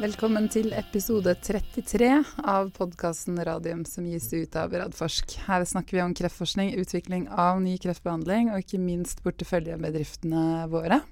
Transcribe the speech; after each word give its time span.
Velkommen 0.00 0.46
til 0.48 0.70
episode 0.72 1.34
33 1.44 2.06
av 2.48 2.70
podkasten 2.72 3.36
Radium 3.44 3.82
som 3.84 4.06
gis 4.08 4.30
ut 4.32 4.54
av 4.56 4.72
Radforsk. 4.72 5.34
Her 5.44 5.66
snakker 5.68 5.98
vi 5.98 6.00
om 6.00 6.14
kreftforskning, 6.16 6.70
utvikling 6.80 7.26
av 7.28 7.60
ny 7.60 7.74
kreftbehandling 7.82 8.48
og 8.48 8.62
ikke 8.62 8.80
minst 8.80 9.20
porteføljebedriftene 9.26 10.64
våre. 10.72 11.02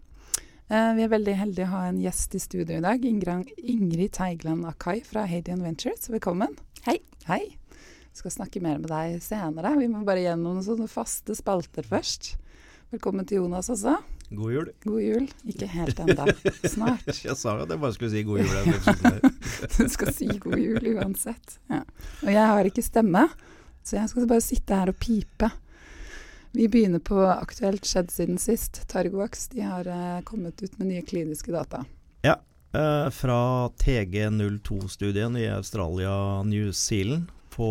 Eh, 0.72 0.94
vi 0.96 1.04
er 1.04 1.12
veldig 1.12 1.36
heldige 1.36 1.68
å 1.68 1.74
ha 1.74 1.82
en 1.90 2.00
gjest 2.00 2.38
i 2.38 2.40
studio 2.40 2.78
i 2.78 2.86
dag. 2.86 3.04
Ingrid 3.04 4.14
Teigland 4.16 4.64
Akai 4.72 5.02
fra 5.04 5.26
Hadian 5.28 5.66
Ventures. 5.68 6.08
Velkommen. 6.08 6.56
Hei. 6.88 6.96
Hei. 7.28 7.42
Vi 7.44 8.22
skal 8.22 8.38
snakke 8.38 8.64
mer 8.64 8.80
med 8.80 8.88
deg 8.88 9.20
senere. 9.20 9.76
Vi 9.76 9.92
må 9.92 10.00
bare 10.08 10.24
gjennom 10.24 10.56
noen 10.56 10.64
sånne 10.64 10.88
faste 10.88 11.36
spalter 11.36 11.84
først. 11.84 12.38
Velkommen 12.88 13.28
til 13.28 13.42
Jonas 13.42 13.68
også. 13.68 13.98
God 14.30 14.52
jul. 14.52 14.72
God 14.84 15.00
jul. 15.02 15.28
Ikke 15.48 15.68
helt 15.72 16.00
ennå. 16.04 16.26
Snart. 16.64 17.06
jeg 17.26 17.36
sa 17.38 17.54
jo 17.56 17.64
at 17.64 17.72
jeg 17.72 17.80
bare 17.80 17.94
skulle 17.96 18.10
si 18.12 18.24
god 18.28 18.42
jul. 18.42 19.30
du 19.78 19.86
skal 19.94 20.12
si 20.16 20.28
god 20.42 20.58
jul 20.60 20.90
uansett. 20.96 21.56
Ja. 21.72 21.80
Og 22.26 22.28
jeg 22.34 22.50
har 22.52 22.68
ikke 22.68 22.84
stemme, 22.84 23.24
så 23.80 24.00
jeg 24.00 24.12
skal 24.12 24.28
bare 24.28 24.44
sitte 24.44 24.82
her 24.82 24.92
og 24.92 25.00
pipe. 25.00 25.48
Vi 26.56 26.68
begynner 26.68 27.00
på 27.04 27.20
aktuelt 27.28 27.88
skjedd 27.88 28.12
siden 28.12 28.40
sist. 28.40 28.82
Targovax 28.88 29.48
de 29.52 29.64
har 29.64 29.88
uh, 29.88 30.20
kommet 30.28 30.60
ut 30.60 30.76
med 30.80 30.90
nye 30.92 31.06
kliniske 31.08 31.52
data. 31.54 31.84
Ja, 32.24 32.38
uh, 32.76 33.08
fra 33.14 33.40
TG02-studien 33.80 35.36
i 35.40 35.48
Australia-New 35.52 36.72
Zealand 36.76 37.32
på 37.58 37.68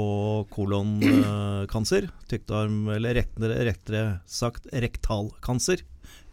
kolonkancer, 0.51 2.09
tyktarm, 2.27 2.89
eller 2.91 3.15
rettere, 3.21 3.61
rettere 3.69 4.01
sagt 4.27 4.67
rektalkancer, 4.73 5.85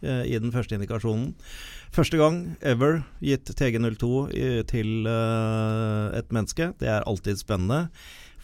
eh, 0.05 0.25
i 0.29 0.37
den 0.41 0.53
første 0.53 0.75
indikasjonen. 0.77 1.33
Første 1.95 2.19
gang 2.19 2.37
ever 2.65 3.03
gitt 3.23 3.49
TG02 3.55 4.11
til 4.69 5.07
eh, 5.09 6.19
et 6.19 6.31
menneske. 6.35 6.73
Det 6.81 6.89
er 6.91 7.07
alltid 7.07 7.37
spennende. 7.41 7.87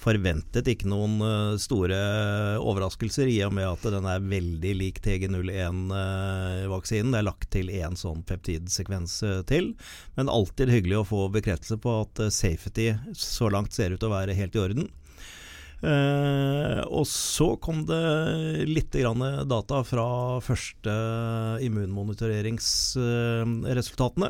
Forventet 0.02 0.66
ikke 0.66 0.90
noen 0.90 1.22
store 1.62 1.98
overraskelser 2.58 3.30
i 3.30 3.36
og 3.46 3.54
med 3.54 3.70
at 3.70 3.84
den 3.94 4.08
er 4.10 4.24
veldig 4.32 4.72
lik 4.80 4.98
TG01-vaksinen. 5.06 7.12
Uh, 7.12 7.14
det 7.14 7.20
er 7.20 7.28
lagt 7.28 7.52
til 7.54 7.70
én 7.70 7.94
sånn 8.00 8.24
peptidsekvens 8.26 9.20
til. 9.52 9.76
Men 10.18 10.34
alltid 10.34 10.74
hyggelig 10.74 11.04
å 11.04 11.10
få 11.12 11.28
bekreftelse 11.38 11.78
på 11.84 11.94
at 12.08 12.24
safety 12.34 12.88
så 13.14 13.52
langt 13.54 13.78
ser 13.78 13.94
ut 13.94 14.02
til 14.02 14.10
å 14.10 14.16
være 14.16 14.40
helt 14.40 14.58
i 14.58 14.64
orden. 14.64 14.90
Eh, 15.82 16.82
og 16.94 17.08
så 17.10 17.58
kom 17.58 17.82
det 17.90 18.70
litt 18.70 18.94
data 19.50 19.82
fra 19.84 20.38
første 20.46 20.94
immunmonitoreringsresultatene. 21.66 24.30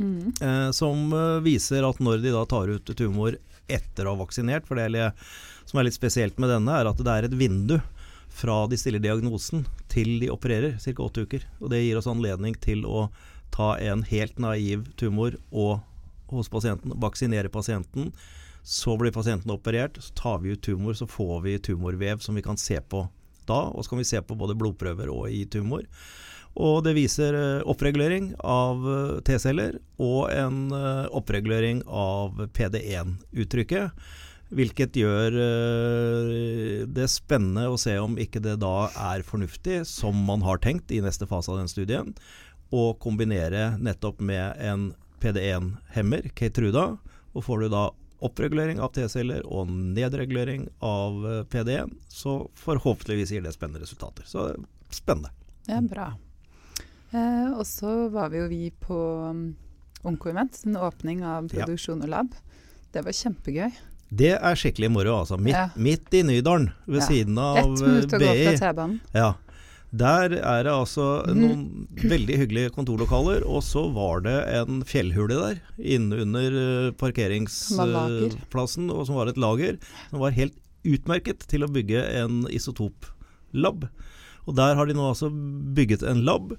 Mm. 0.00 0.32
Eh, 0.40 0.70
som 0.76 1.12
eh, 1.12 1.40
viser 1.44 1.84
at 1.88 2.00
når 2.00 2.18
de 2.24 2.30
da 2.32 2.44
tar 2.48 2.68
ut 2.68 2.96
tumor 2.96 3.36
etter 3.70 4.06
å 4.06 4.10
ha 4.14 4.18
vaksinert, 4.24 4.66
for 4.68 4.76
det 4.76 5.12
som 5.68 5.78
er 5.78 5.84
litt 5.86 5.96
spesielt 5.96 6.38
med 6.40 6.50
denne, 6.50 6.72
er 6.74 6.86
at 6.90 7.00
det 7.00 7.12
er 7.12 7.24
et 7.28 7.38
vindu 7.38 7.78
fra 8.30 8.66
de 8.70 8.78
stiller 8.78 9.02
diagnosen 9.02 9.64
til 9.90 10.20
de 10.22 10.30
opererer, 10.32 10.78
ca. 10.80 11.02
åtte 11.02 11.20
uker. 11.26 11.44
Og 11.60 11.70
det 11.72 11.84
gir 11.84 11.98
oss 11.98 12.08
anledning 12.10 12.54
til 12.62 12.86
å 12.86 13.08
ta 13.54 13.74
en 13.82 14.04
helt 14.06 14.38
naiv 14.38 14.86
tumor 15.00 15.36
og 15.50 15.80
hos 16.30 16.48
pasienten, 16.48 16.94
vaksinere 17.02 17.50
pasienten 17.50 18.12
så 18.62 18.96
blir 19.00 19.12
pasienten 19.14 19.52
operert, 19.52 19.98
så 20.02 20.14
tar 20.14 20.38
vi 20.42 20.54
ut 20.54 20.62
tumor, 20.62 20.94
så 20.94 21.06
får 21.06 21.40
vi 21.46 21.58
tumorvev 21.58 22.18
som 22.18 22.34
vi 22.34 22.42
kan 22.42 22.58
se 22.60 22.80
på 22.80 23.06
da. 23.48 23.62
Og 23.70 23.84
så 23.84 23.92
kan 23.92 24.02
vi 24.02 24.08
se 24.08 24.22
på 24.22 24.36
både 24.38 24.56
blodprøver 24.58 25.10
og 25.12 25.30
i 25.32 25.44
tumor. 25.50 25.86
Og 26.58 26.82
det 26.82 26.96
viser 26.96 27.36
eh, 27.36 27.68
oppregulering 27.68 28.32
av 28.42 28.82
eh, 28.90 29.20
T-celler 29.26 29.78
og 30.02 30.32
en 30.34 30.72
eh, 30.74 31.06
oppregulering 31.14 31.84
av 31.86 32.40
PD1-uttrykket. 32.56 33.94
Hvilket 34.50 34.96
gjør 34.98 35.36
det 36.90 37.04
spennende 37.06 37.68
å 37.70 37.76
se 37.78 37.92
om 38.02 38.16
ikke 38.18 38.40
det 38.42 38.56
da 38.58 38.88
er 38.98 39.22
fornuftig, 39.22 39.84
som 39.86 40.24
man 40.26 40.42
har 40.42 40.58
tenkt 40.58 40.90
i 40.90 40.98
neste 41.04 41.28
fase 41.30 41.52
av 41.52 41.60
den 41.60 41.70
studien, 41.70 42.10
å 42.74 42.88
kombinere 42.98 43.76
nettopp 43.78 44.18
med 44.18 44.58
en 44.58 44.88
PD1-hemmer, 45.22 46.32
Keytruda. 46.34 46.96
Og 47.30 47.46
får 47.46 47.62
du 47.62 47.68
da 47.76 47.84
oppregulering 48.24 48.80
av 48.80 48.92
T-celler 48.94 49.44
og 49.48 49.70
nedregulering 49.70 50.68
av 50.84 51.26
eh, 51.26 51.42
PD1, 51.50 51.92
så 52.08 52.42
forhåpentligvis 52.60 53.32
gir 53.34 53.44
det 53.44 53.54
spennende 53.56 53.82
resultater. 53.84 54.26
Så 54.28 54.50
spennende. 54.92 55.32
Det 55.66 55.76
er 55.76 55.88
bra. 55.88 56.08
Eh, 57.10 57.50
og 57.56 57.64
så 57.66 58.08
var 58.12 58.30
vi 58.32 58.42
jo 58.42 58.48
vi 58.50 58.62
på 58.82 58.98
um, 59.30 59.44
Onkoevent, 60.06 60.62
en 60.64 60.78
åpning 60.80 61.24
av 61.26 61.50
produksjon 61.52 62.02
og 62.04 62.12
lab. 62.12 62.34
Det 62.94 63.02
var 63.04 63.16
kjempegøy. 63.16 63.70
Det 64.10 64.32
er 64.34 64.58
skikkelig 64.58 64.90
moro, 64.90 65.20
altså. 65.20 65.38
Midt, 65.38 65.54
ja. 65.54 65.68
midt 65.78 66.14
i 66.18 66.24
Nydalen, 66.26 66.70
ved 66.86 67.02
ja. 67.02 67.06
siden 67.06 67.38
av 67.38 67.60
BI. 67.60 67.62
Ett 67.62 67.84
minutt 67.84 68.14
å 68.16 68.20
gå 68.22 68.32
fra 68.40 68.54
T-banen. 68.64 68.96
Ja. 69.14 69.28
Der 69.90 70.36
er 70.38 70.62
det 70.62 70.70
altså 70.70 71.04
noen 71.34 71.88
veldig 71.98 72.36
hyggelige 72.44 72.70
kontorlokaler, 72.76 73.42
og 73.42 73.64
så 73.66 73.88
var 73.90 74.22
det 74.22 74.36
en 74.60 74.84
fjellhule 74.86 75.34
der 75.34 75.58
innunder 75.82 76.58
eh, 76.60 76.92
parkeringsplassen, 77.00 78.86
og 78.94 79.08
som 79.08 79.18
var 79.18 79.32
et 79.32 79.40
lager. 79.40 79.80
Som 80.12 80.22
var 80.22 80.36
helt 80.36 80.54
utmerket 80.86 81.42
til 81.50 81.66
å 81.66 81.72
bygge 81.74 82.04
en 82.22 82.44
isotoplab. 82.54 83.90
Og 84.46 84.56
der 84.56 84.78
har 84.78 84.86
de 84.86 84.94
nå 84.96 85.10
altså 85.10 85.28
bygget 85.74 86.06
en 86.06 86.22
lab 86.24 86.54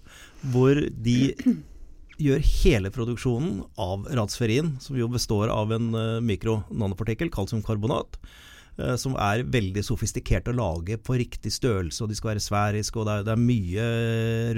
hvor 0.52 0.76
de 0.76 1.32
gjør 2.26 2.44
hele 2.60 2.92
produksjonen 2.94 3.64
av 3.80 4.12
radsferin, 4.12 4.76
som 4.84 5.00
jo 5.00 5.08
består 5.10 5.50
av 5.50 5.72
en 5.74 5.94
uh, 5.96 6.20
mikronanopartikkel, 6.20 7.32
kalsiumkarbonat 7.34 8.20
Eh, 8.20 8.50
som 8.98 9.18
er 9.20 9.44
veldig 9.52 9.84
sofistikert 9.86 10.48
å 10.50 10.56
lage 10.56 10.96
på 11.04 11.18
riktig 11.20 11.52
størrelse, 11.54 12.02
og 12.02 12.10
de 12.10 12.16
skal 12.18 12.32
være 12.32 12.44
sfæriske, 12.44 12.98
og 12.98 13.06
det 13.06 13.16
er, 13.16 13.26
det 13.28 13.34
er, 13.34 13.42
mye 13.52 13.88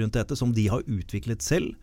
rundt 0.00 0.16
dette 0.16 0.38
som 0.38 0.54
de 0.54 0.68
har 0.70 0.86
utviklet 0.86 1.44
selv. 1.44 1.74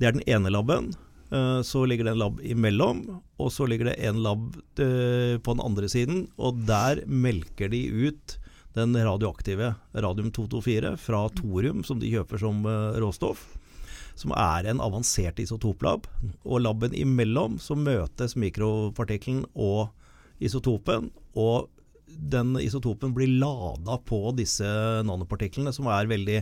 Det 0.00 0.08
er 0.08 0.16
den 0.16 0.24
ene 0.26 0.52
laben. 0.52 0.90
Eh, 1.30 1.60
så 1.62 1.84
ligger 1.86 2.06
det 2.06 2.14
en 2.14 2.22
lab 2.22 2.40
imellom, 2.44 3.04
og 3.38 3.52
så 3.52 3.66
ligger 3.66 3.90
det 3.90 3.96
en 4.06 4.22
lab 4.22 4.56
eh, 4.78 5.36
på 5.38 5.56
den 5.56 5.64
andre 5.64 5.90
siden. 5.90 6.26
Og 6.38 6.62
der 6.68 7.02
melker 7.06 7.70
de 7.72 7.82
ut 8.08 8.38
den 8.76 8.96
radioaktive 8.96 9.74
radium-224 9.94 10.96
fra 11.00 11.26
thorium, 11.38 11.84
som 11.84 12.00
de 12.00 12.12
kjøper 12.12 12.42
som 12.42 12.66
råstoff. 13.00 13.46
Som 14.16 14.32
er 14.36 14.68
en 14.68 14.82
avansert 14.84 15.40
isotoplab. 15.40 16.06
Og 16.44 16.60
laben 16.64 16.94
imellom 16.96 17.56
så 17.60 17.76
møtes 17.76 18.36
mikropartikkelen 18.36 19.44
og 19.52 19.88
isotopen, 20.42 21.10
og 21.36 21.70
den 22.06 22.54
isotopen 22.60 23.14
blir 23.14 23.28
lada 23.40 23.98
på 23.98 24.30
disse 24.38 24.66
nanopartiklene, 25.04 25.72
som 25.74 25.88
er 25.90 26.08
veldig 26.10 26.38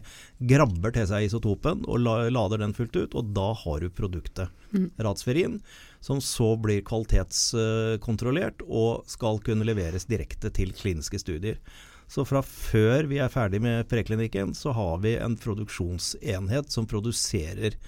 grabber 0.51 0.95
til 0.95 1.09
seg 1.11 1.27
isotopen 1.29 1.83
og 1.89 2.05
lader 2.05 2.61
den 2.63 2.75
fullt 2.77 2.97
ut. 2.97 3.17
Og 3.17 3.33
da 3.37 3.49
har 3.65 3.81
du 3.83 3.89
produktet. 3.91 4.53
Mm. 4.75 4.91
Radsferin, 5.07 5.59
som 6.05 6.21
så 6.23 6.53
blir 6.61 6.85
kvalitetskontrollert 6.87 8.63
og 8.69 9.09
skal 9.11 9.41
kunne 9.45 9.67
leveres 9.67 10.09
direkte 10.11 10.53
til 10.55 10.75
kliniske 10.77 11.23
studier. 11.23 11.59
Så 12.07 12.27
fra 12.29 12.43
før 12.45 13.09
vi 13.09 13.19
er 13.23 13.33
ferdig 13.33 13.63
med 13.65 13.89
preklinikken, 13.89 14.53
så 14.55 14.75
har 14.77 14.99
vi 15.03 15.17
en 15.17 15.39
produksjonsenhet 15.41 16.71
som 16.71 16.87
produserer 16.87 17.79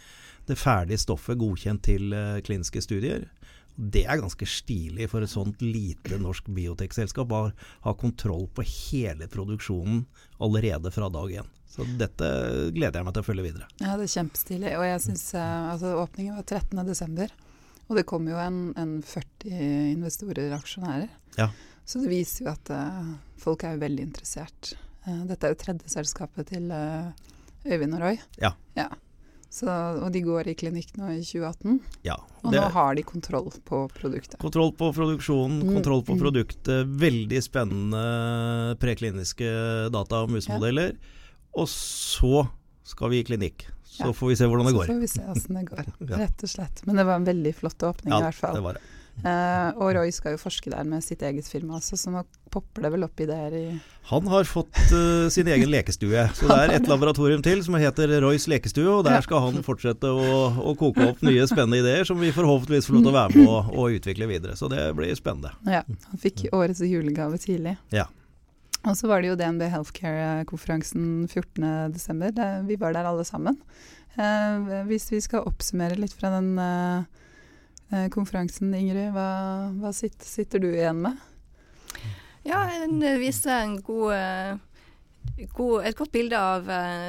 det 0.47 0.56
ferdige 0.59 1.03
stoffet 1.03 1.39
godkjent 1.39 1.83
til 1.84 2.15
eh, 2.15 2.39
kliniske 2.47 2.81
studier. 2.84 3.27
Det 3.76 4.06
er 4.09 4.20
ganske 4.22 4.48
stilig 4.48 5.10
for 5.12 5.25
et 5.25 5.32
sånt 5.32 5.60
lite 5.60 6.16
norsk 6.20 6.48
biotekselskap 6.56 7.32
å 7.37 7.42
ha 7.84 7.94
kontroll 8.00 8.47
på 8.56 8.64
hele 8.64 9.28
produksjonen 9.28 10.06
allerede 10.42 10.92
fra 10.94 11.10
dag 11.12 11.34
én. 11.42 11.50
Så 11.68 11.84
dette 12.01 12.28
gleder 12.72 13.01
jeg 13.01 13.04
meg 13.04 13.16
til 13.16 13.24
å 13.24 13.27
følge 13.27 13.45
videre. 13.45 13.68
Ja, 13.83 13.98
det 14.01 14.06
er 14.06 14.15
kjempestilig. 14.15 14.72
Og 14.78 14.86
jeg 14.86 15.03
synes, 15.04 15.27
eh, 15.36 15.66
altså, 15.74 15.92
Åpningen 16.01 16.39
var 16.39 16.47
13.12., 16.48 17.34
og 17.86 17.98
det 17.98 18.06
kom 18.09 18.27
jo 18.27 18.39
en, 18.41 18.60
en 18.80 18.97
40 19.04 19.53
investorer, 19.92 20.48
og 20.51 20.56
aksjonærer. 20.59 21.10
Ja. 21.36 21.51
Så 21.86 22.01
det 22.03 22.10
viser 22.10 22.47
jo 22.47 22.51
at 22.51 22.71
uh, 22.74 23.12
folk 23.39 23.62
er 23.62 23.77
jo 23.77 23.84
veldig 23.84 24.09
interessert. 24.09 24.72
Uh, 25.06 25.22
dette 25.28 25.47
er 25.47 25.54
jo 25.54 25.60
tredje 25.60 25.92
selskapet 25.92 26.51
til 26.51 26.66
uh, 26.74 27.12
Øyvind 27.62 27.95
og 27.95 28.03
Roy. 28.03 28.18
Ja. 28.42 28.56
ja. 28.74 28.89
Så, 29.56 29.66
og 29.72 30.10
de 30.12 30.20
går 30.20 30.50
i 30.50 30.54
klinikk 30.58 30.91
nå 31.00 31.14
i 31.14 31.22
2018. 31.24 31.78
Ja, 32.04 32.18
og 32.42 32.53
nå 32.53 32.64
har 32.74 32.97
de 32.98 33.04
kontroll 33.08 33.48
på 33.64 33.86
produktet. 33.97 34.36
Kontroll 34.42 34.74
på 34.76 34.91
produksjonen, 34.92 35.62
mm, 35.62 35.70
kontroll 35.78 36.03
på 36.04 36.16
mm. 36.18 36.20
produktet. 36.20 36.91
Veldig 37.00 37.41
spennende 37.44 38.03
prekliniske 38.82 39.48
data 39.94 40.20
og 40.26 40.34
musemodeller. 40.34 40.98
Og 41.56 41.70
så 41.72 42.44
skal 42.86 43.14
vi 43.14 43.22
i 43.22 43.26
klinikk. 43.30 43.64
Så 43.88 44.10
ja. 44.10 44.12
får 44.12 44.28
vi 44.28 44.36
se 44.36 44.50
hvordan 44.50 44.68
det 44.68 44.76
går. 44.76 44.84
Så 44.84 44.92
får 44.92 45.00
vi 45.00 45.08
se 45.08 45.24
hvordan 45.24 45.56
det 45.56 45.64
går, 45.70 46.18
rett 46.26 46.44
og 46.44 46.53
slett. 46.53 46.84
Men 46.84 47.00
det 47.00 47.08
var 47.08 47.22
en 47.22 47.30
veldig 47.30 47.54
flott 47.56 47.88
åpning 47.88 48.12
ja, 48.12 48.20
i 48.20 48.28
hvert 48.28 48.41
fall. 48.42 48.58
Det 48.58 48.64
var 48.66 48.76
det. 48.76 48.84
Uh, 49.24 49.72
og 49.80 49.95
Roy 49.97 50.10
skal 50.13 50.34
jo 50.34 50.39
forske 50.41 50.71
der 50.71 50.84
med 50.86 51.01
sitt 51.03 51.22
eget 51.24 51.47
firma 51.48 51.78
også, 51.78 51.97
så 51.98 52.13
nå 52.13 52.21
popper 52.53 52.84
det 52.84 52.91
vel 52.92 53.07
opp 53.07 53.22
ideer 53.24 53.54
i 53.57 53.63
Han 54.10 54.28
har 54.28 54.45
fått 54.47 54.77
uh, 54.92 55.27
sin 55.33 55.48
egen 55.51 55.72
lekestue. 55.72 56.27
Så 56.36 56.51
det 56.51 56.59
er 56.60 56.74
et 56.77 56.91
laboratorium 56.91 57.42
til 57.42 57.63
som 57.65 57.78
heter 57.80 58.13
Roys 58.22 58.47
lekestue, 58.51 58.86
og 58.98 59.07
der 59.09 59.24
skal 59.24 59.42
han 59.48 59.65
fortsette 59.66 60.13
å, 60.13 60.36
å 60.60 60.77
koke 60.78 61.09
opp 61.10 61.24
nye 61.27 61.48
spennende 61.48 61.80
ideer 61.80 62.07
som 62.07 62.21
vi 62.21 62.34
forhåpentligvis 62.36 62.91
får 62.91 62.98
lov 62.98 63.09
til 63.09 63.15
å 63.15 63.16
være 63.16 63.41
med 63.41 63.48
og, 63.48 63.72
og 63.72 63.98
utvikle 63.98 64.30
videre. 64.30 64.59
Så 64.60 64.71
det 64.72 64.84
blir 64.98 65.16
spennende. 65.18 65.57
Ja, 65.65 65.83
han 65.86 66.22
fikk 66.22 66.47
årets 66.53 66.84
julegave 66.84 67.41
tidlig. 67.42 67.78
Ja. 67.97 68.07
Og 68.86 68.95
så 68.95 69.09
var 69.10 69.22
det 69.22 69.33
jo 69.33 69.41
DNB 69.41 69.66
Healthcare-konferansen 69.72 71.27
14.12. 71.27 72.66
Vi 72.68 72.78
var 72.78 72.95
der 72.95 73.09
alle 73.09 73.24
sammen. 73.27 73.59
Uh, 74.16 74.84
hvis 74.89 75.10
vi 75.10 75.18
skal 75.24 75.48
oppsummere 75.48 75.98
litt 75.98 76.15
fra 76.16 76.30
den 76.36 76.54
uh, 76.60 77.24
konferansen, 78.10 78.74
Ingrid, 78.74 79.12
hva, 79.15 79.28
hva 79.78 79.92
sitter, 79.94 80.27
sitter, 80.27 80.62
du 80.62 80.72
igjen 80.72 81.04
med? 81.04 81.21
Ja, 82.47 82.65
den 82.83 83.00
viser 83.21 83.60
en 83.60 83.77
god, 83.83 84.60
god, 85.54 85.86
et 85.86 85.98
godt 85.98 86.12
bilde 86.15 86.38
av 86.38 86.66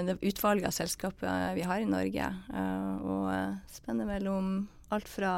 det 0.07 0.17
utvalget 0.21 0.69
av 0.69 0.75
selskaper 0.77 1.53
vi 1.57 1.65
har 1.65 1.81
i 1.81 1.89
Norge. 1.89 2.29
og 3.05 3.27
spenner 3.69 4.09
mellom 4.09 4.67
alt 4.93 5.09
fra 5.09 5.33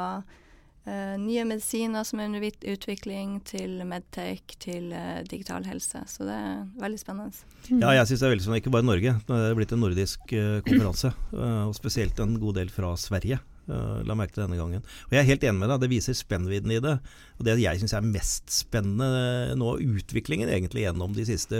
nye 1.19 1.44
medisiner 1.45 2.06
som 2.07 2.21
er 2.21 2.30
under 2.30 2.45
utvikling, 2.71 3.35
til 3.45 3.83
Medtech, 3.85 4.56
til 4.63 4.94
digital 5.30 5.68
helse. 5.68 6.01
Så 6.07 6.25
det 6.25 6.33
er 6.33 6.63
veldig 6.81 7.01
spennende. 7.01 7.45
Ja, 7.75 7.92
jeg 8.00 8.07
syns 8.09 8.24
det 8.24 8.27
er 8.27 8.33
veldig 8.33 8.45
spennende. 8.47 8.63
Ikke 8.63 8.74
bare 8.74 8.88
Norge. 8.88 9.13
Det 9.27 9.44
er 9.44 9.59
blitt 9.59 9.75
en 9.75 9.83
nordisk 9.83 10.33
konferanse. 10.65 11.13
og 11.35 11.75
spesielt 11.77 12.19
en 12.24 12.39
god 12.42 12.62
del 12.62 12.74
fra 12.74 12.95
Sverige. 12.97 13.42
La 13.69 14.18
merke 14.18 14.36
til 14.36 14.45
denne 14.45 14.60
gangen. 14.60 14.86
Og 15.07 15.16
Jeg 15.16 15.21
er 15.21 15.30
helt 15.30 15.45
enig 15.45 15.62
med 15.62 15.71
deg, 15.74 15.83
det 15.83 15.92
viser 15.92 16.18
spennvidden 16.18 16.74
i 16.75 16.81
det. 16.83 16.95
Og 17.39 17.45
Det 17.48 17.57
jeg 17.62 17.81
syns 17.81 17.95
er 17.98 18.07
mest 18.07 18.50
spennende 18.51 19.56
nå, 19.60 19.75
utviklingen 20.00 20.50
egentlig 20.51 20.88
gjennom 20.88 21.13
de 21.16 21.27
siste 21.27 21.60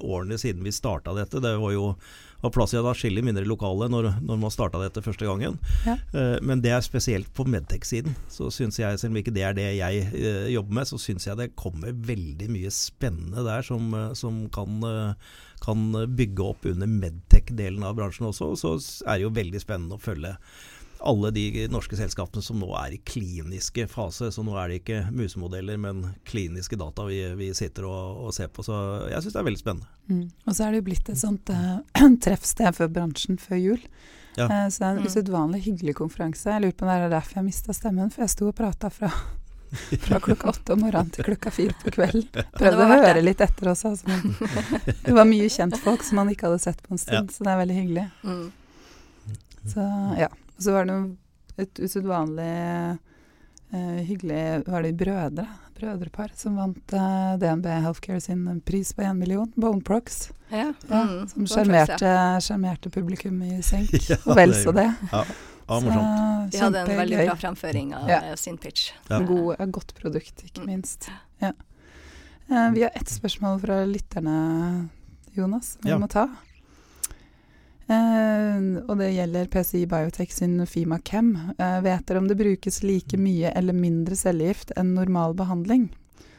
årene 0.00 0.38
siden 0.40 0.64
vi 0.64 0.74
starta 0.74 1.16
dette, 1.16 1.42
det 1.42 1.56
var 1.60 1.74
jo 1.74 1.92
var 2.44 2.52
plass 2.52 2.74
i 2.74 2.78
et 2.78 2.88
atskillig 2.88 3.24
mindre 3.24 3.46
lokale 3.48 3.88
når, 3.88 4.10
når 4.24 4.40
man 4.42 4.52
starta 4.52 4.80
dette 4.82 5.02
første 5.04 5.26
gangen. 5.28 5.56
Ja. 5.86 5.96
Uh, 6.12 6.36
men 6.44 6.60
det 6.64 6.74
er 6.74 6.84
spesielt 6.84 7.30
på 7.36 7.46
Medtech-siden. 7.48 8.16
Så 8.32 8.50
synes 8.54 8.78
jeg, 8.80 9.00
selv 9.00 9.14
om 9.14 9.20
ikke 9.20 9.34
det 9.34 9.46
er 9.48 9.56
det 9.56 9.68
jeg 9.78 10.04
uh, 10.12 10.46
jobber 10.52 10.80
med, 10.80 10.90
så 10.90 11.00
syns 11.00 11.28
jeg 11.28 11.40
det 11.40 11.54
kommer 11.60 11.94
veldig 11.94 12.50
mye 12.52 12.72
spennende 12.74 13.46
der 13.46 13.64
som, 13.64 13.88
uh, 13.96 14.12
som 14.18 14.44
kan, 14.54 14.76
kan, 15.64 15.90
bygge 16.16 16.44
opp 16.44 16.68
under 16.68 16.90
Medtech-delen 16.90 17.84
av 17.86 17.96
bransjen 17.98 18.28
også. 18.28 18.52
Så 18.60 18.76
er 19.06 19.18
det 19.18 19.28
jo 19.28 19.34
veldig 19.40 19.64
spennende 19.64 19.96
å 19.96 20.04
følge 20.04 20.36
alle 21.04 21.30
de 21.34 21.66
norske 21.72 21.96
selskapene 21.98 22.42
som 22.44 22.58
nå 22.60 22.70
er 22.80 22.96
i 22.96 23.00
kliniske 23.06 23.86
fase. 23.90 24.30
Så 24.32 24.44
nå 24.46 24.56
er 24.60 24.70
det 24.70 24.80
ikke 24.82 25.02
musemodeller, 25.14 25.78
men 25.80 26.02
kliniske 26.28 26.78
data 26.80 27.06
vi, 27.08 27.20
vi 27.38 27.50
sitter 27.56 27.86
og, 27.88 28.24
og, 28.24 28.34
ser 28.36 28.50
på. 28.52 28.64
Så 28.66 28.74
jeg 29.12 29.22
syns 29.22 29.36
det 29.36 29.42
er 29.42 29.48
veldig 29.50 29.62
spennende. 29.62 29.92
Mm. 30.08 30.26
Og 30.46 30.56
så 30.56 30.66
er 30.66 30.74
det 30.74 30.82
jo 30.82 30.88
blitt 30.90 31.12
et 31.12 31.20
sånt 31.20 31.54
uh, 31.54 31.78
treffsted 32.24 32.76
for 32.78 32.92
bransjen 32.92 33.40
før 33.40 33.60
jul. 33.60 33.86
Ja. 34.34 34.48
Uh, 34.48 34.66
så 34.68 34.80
det 34.80 34.88
er 34.88 34.90
en 34.90 35.00
mm. 35.04 35.08
usedvanlig 35.12 35.62
hyggelig 35.68 35.96
konferanse. 36.00 36.50
Jeg 36.50 36.66
lurer 36.66 36.76
på 36.76 36.86
om 36.86 36.92
det 36.92 36.98
er 36.98 37.16
derfor 37.16 37.40
jeg 37.40 37.48
mista 37.52 37.76
stemmen, 37.76 38.12
for 38.14 38.26
jeg 38.26 38.34
sto 38.34 38.50
og 38.50 38.58
prata 38.58 38.92
fra 38.92 39.12
fra 40.06 40.20
klokka 40.22 40.48
åtte 40.48 40.74
om 40.76 40.84
morgenen 40.84 41.10
til 41.10 41.26
klokka 41.26 41.50
fire 41.50 41.74
på 41.80 41.90
kvelden. 41.96 42.44
Prøvde 42.54 42.84
å 42.84 42.90
høre 42.92 43.22
litt 43.24 43.40
etter 43.42 43.72
også. 43.72 43.94
Altså. 43.94 44.92
Det 45.02 45.14
var 45.16 45.26
mye 45.26 45.48
kjentfolk 45.50 46.04
som 46.06 46.20
man 46.20 46.30
ikke 46.30 46.46
hadde 46.46 46.62
sett 46.62 46.82
på 46.84 46.94
en 46.94 47.00
stund, 47.00 47.32
ja. 47.32 47.34
så 47.34 47.46
det 47.46 47.52
er 47.52 47.60
veldig 47.64 47.78
hyggelig. 47.80 48.06
Mm. 48.22 48.44
Så 49.72 49.86
ja. 50.20 50.30
Og 50.56 50.62
så 50.66 50.74
var 50.74 50.88
det 50.88 50.98
et 51.64 51.80
usedvanlig 51.82 52.54
uh, 53.74 54.00
hyggelig 54.06 54.64
Var 54.66 54.86
det 54.86 54.94
brødre? 54.98 55.46
Brødrepar 55.74 56.30
som 56.38 56.54
vant 56.58 56.92
uh, 56.94 57.00
eh, 57.00 57.38
DNB 57.42 57.66
Healthcare 57.66 58.20
sin 58.22 58.60
pris 58.62 58.92
på 58.94 59.02
én 59.02 59.18
million, 59.18 59.48
Boneprox. 59.56 60.28
Ja. 60.48 60.68
Ja, 60.88 61.00
mm, 61.02 61.26
som 61.28 61.48
sjarmerte 61.50 62.90
publikum 62.94 63.42
i 63.42 63.58
senk. 63.62 63.90
ja, 64.10 64.20
og 64.22 64.38
vel 64.38 64.54
så 64.54 64.70
det. 64.76 64.86
Ja. 65.10 65.24
Ja, 65.64 65.80
morsomt. 65.80 66.52
De 66.52 66.60
hadde 66.60 66.84
en 66.84 66.98
veldig 67.00 67.20
bra 67.24 67.36
framføring 67.40 67.94
av 67.96 68.10
ja. 68.12 68.20
sin 68.38 68.58
pitch. 68.60 68.92
Ja. 69.08 69.18
God, 69.26 69.58
godt 69.74 69.94
produkt, 69.98 70.44
ikke 70.46 70.62
mm. 70.62 70.70
minst. 70.70 71.10
Ja. 71.42 71.50
Uh, 72.46 72.70
vi 72.76 72.86
har 72.86 72.94
ett 72.94 73.10
spørsmål 73.10 73.58
fra 73.64 73.82
lytterne, 73.88 74.38
Jonas, 75.34 75.74
vi 75.82 75.98
må 75.98 76.06
ta. 76.06 76.28
Uh, 77.84 78.80
og 78.88 78.96
det 78.96 79.10
gjelder 79.12 79.50
PCI 79.52 79.82
Biotech 79.90 80.32
sin 80.32 80.56
Fima 80.66 80.96
Chem. 81.04 81.34
Uh, 81.58 81.80
vet 81.84 82.06
dere 82.08 82.22
om 82.22 82.30
det 82.30 82.38
brukes 82.40 82.80
like 82.84 83.18
mye 83.20 83.52
eller 83.52 83.76
mindre 83.76 84.16
cellegift 84.16 84.72
enn 84.80 84.94
normal 84.96 85.36
behandling? 85.36 85.90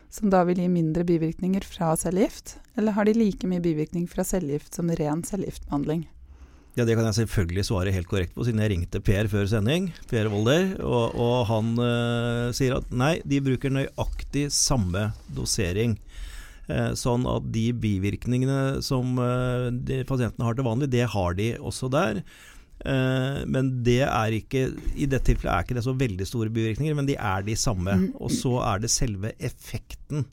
Som 0.09 0.31
da 0.33 0.45
vil 0.47 0.61
gi 0.63 0.71
mindre 0.71 1.05
bivirkninger 1.05 1.65
fra 1.67 1.93
cellegift? 1.99 2.57
Eller 2.79 2.95
har 2.97 3.05
de 3.05 3.13
like 3.17 3.47
mye 3.49 3.61
bivirkning 3.61 4.07
fra 4.09 4.25
cellegift 4.25 4.73
som 4.73 4.89
ren 4.89 5.21
cellegiftbehandling? 5.27 6.07
Ja, 6.75 6.83
Det 6.83 6.97
kan 6.97 7.05
jeg 7.07 7.15
selvfølgelig 7.21 7.63
svare 7.69 7.91
helt 7.95 8.07
korrekt 8.11 8.33
på, 8.35 8.43
siden 8.43 8.59
jeg 8.59 8.73
ringte 8.73 8.99
Per 8.99 9.29
før 9.31 9.45
sending. 9.47 9.93
Per 10.11 10.27
Volder, 10.27 10.73
og, 10.83 11.13
og 11.15 11.45
han 11.47 11.69
uh, 11.79 12.51
sier 12.51 12.75
at 12.81 12.89
nei, 12.91 13.13
de 13.23 13.39
bruker 13.39 13.71
nøyaktig 13.71 14.49
samme 14.51 15.13
dosering. 15.31 15.95
Eh, 16.65 16.91
sånn 16.97 17.27
at 17.29 17.45
de 17.53 17.67
bivirkningene 17.77 18.81
som 18.85 19.19
eh, 19.21 20.01
pasientene 20.09 20.47
har 20.47 20.57
til 20.57 20.65
vanlig, 20.65 20.89
det 20.95 21.05
har 21.13 21.37
de 21.37 21.51
også 21.59 21.91
der. 21.93 22.23
Eh, 22.81 23.43
men 23.45 23.69
det 23.85 24.01
er 24.07 24.37
ikke 24.39 24.67
i 24.95 25.05
dette 25.09 25.29
tilfellet 25.29 25.53
er 25.53 25.67
ikke 25.67 25.77
det 25.77 25.85
så 25.85 25.95
veldig 25.97 26.27
store 26.27 26.53
bivirkninger, 26.53 26.97
men 26.97 27.09
de 27.09 27.17
er 27.19 27.45
de 27.45 27.57
samme. 27.59 27.97
Mm. 28.01 28.07
Og 28.17 28.33
så 28.33 28.57
er 28.65 28.81
det 28.81 28.93
selve 28.93 29.35
effekten 29.37 30.25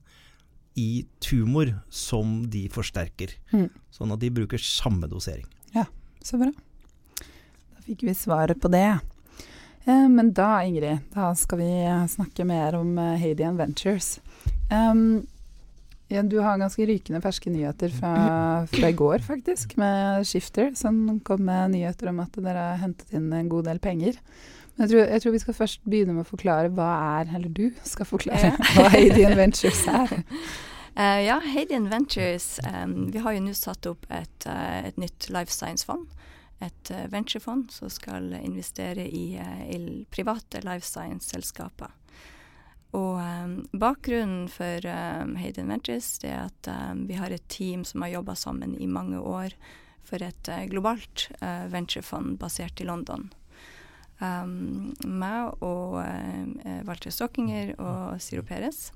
i 0.79 1.05
tumor 1.20 1.75
som 1.93 2.40
de 2.49 2.64
forsterker. 2.73 3.35
Mm. 3.52 3.69
Sånn 3.93 4.14
at 4.14 4.23
de 4.23 4.32
bruker 4.32 4.62
samme 4.62 5.11
dosering. 5.11 5.44
Ja, 5.76 5.85
så 6.25 6.40
bra. 6.40 6.49
Da 7.20 7.85
fikk 7.85 8.06
vi 8.08 8.17
svaret 8.17 8.62
på 8.62 8.73
det. 8.73 8.87
Men 9.85 10.28
da, 10.31 10.62
Ingrid, 10.62 11.02
da 11.11 11.32
skal 11.35 11.58
vi 11.58 11.70
snakke 12.08 12.46
mer 12.46 12.76
om 12.78 12.94
Hadian 13.19 13.58
Ventures. 13.58 14.14
Um, 14.70 15.26
ja, 16.12 16.23
du 16.23 16.38
har 16.44 16.61
ganske 16.61 16.87
rykende 16.88 17.23
ferske 17.25 17.50
nyheter 17.53 17.93
fra, 17.94 18.14
fra, 18.75 18.88
i 18.88 18.97
går, 18.97 19.23
faktisk, 19.25 19.76
med 19.81 20.26
Shifter, 20.29 20.73
som 20.79 21.20
kom 21.25 21.44
med 21.49 21.76
nyheter 21.76 22.11
om 22.12 22.20
at 22.25 22.37
dere 22.37 22.67
har 22.73 22.82
hentet 22.82 23.14
inn 23.17 23.31
en 23.32 23.49
god 23.53 23.70
del 23.70 23.81
penger. 23.82 24.19
Men 24.76 24.87
jeg 24.87 24.93
tror, 24.93 25.00
jeg 25.05 25.23
tror 25.23 25.35
vi 25.35 25.41
skal 25.43 25.56
først 25.56 25.82
begynne 25.85 26.17
med 26.17 26.25
å 26.25 26.31
forklare 26.32 26.73
hva 26.73 26.91
er, 27.20 27.32
eller 27.37 27.53
du 27.53 27.67
skal 27.88 28.09
forklare, 28.09 28.55
hva 28.76 28.88
Hadian 28.97 29.37
Ventures 29.41 29.85
er. 29.88 30.12
Uh, 30.93 31.20
ja, 31.25 31.38
Hadian 31.41 31.87
Ventures 31.88 32.59
um, 32.69 33.06
Vi 33.09 33.23
har 33.25 33.32
jo 33.32 33.41
nå 33.47 33.55
satt 33.56 33.87
opp 33.88 34.05
et, 34.12 34.44
uh, 34.44 34.82
et 34.85 34.99
nytt 35.00 35.31
life 35.32 35.53
science-fond. 35.53 36.05
Et 36.62 36.92
uh, 36.92 37.07
venturefond 37.12 37.73
som 37.73 37.88
skal 37.90 38.28
investere 38.42 39.07
i, 39.09 39.25
i 39.73 39.81
private 40.12 40.61
life 40.69 40.85
science-selskaper. 40.87 41.97
Og 42.92 43.16
um, 43.16 43.54
bakgrunnen 43.72 44.49
for 44.52 44.84
um, 44.84 45.37
Hayden 45.40 45.70
Ventures 45.72 46.18
er 46.28 46.50
at 46.50 46.68
um, 46.68 47.06
vi 47.08 47.16
har 47.16 47.32
et 47.32 47.46
team 47.49 47.87
som 47.88 48.04
har 48.04 48.18
jobba 48.18 48.37
sammen 48.37 48.75
i 48.76 48.87
mange 48.87 49.20
år 49.20 49.56
for 50.04 50.20
et 50.20 50.50
uh, 50.52 50.64
globalt 50.68 51.30
uh, 51.40 51.64
venturefond 51.72 52.37
basert 52.42 52.82
i 52.84 52.88
London. 52.88 53.30
Um, 54.20 54.92
meg 55.08 55.56
og 55.64 56.02
uh, 56.04 56.82
Walter 56.84 57.14
Stockinger 57.14 57.72
og 57.80 58.20
Siro 58.20 58.44
Perez. 58.44 58.90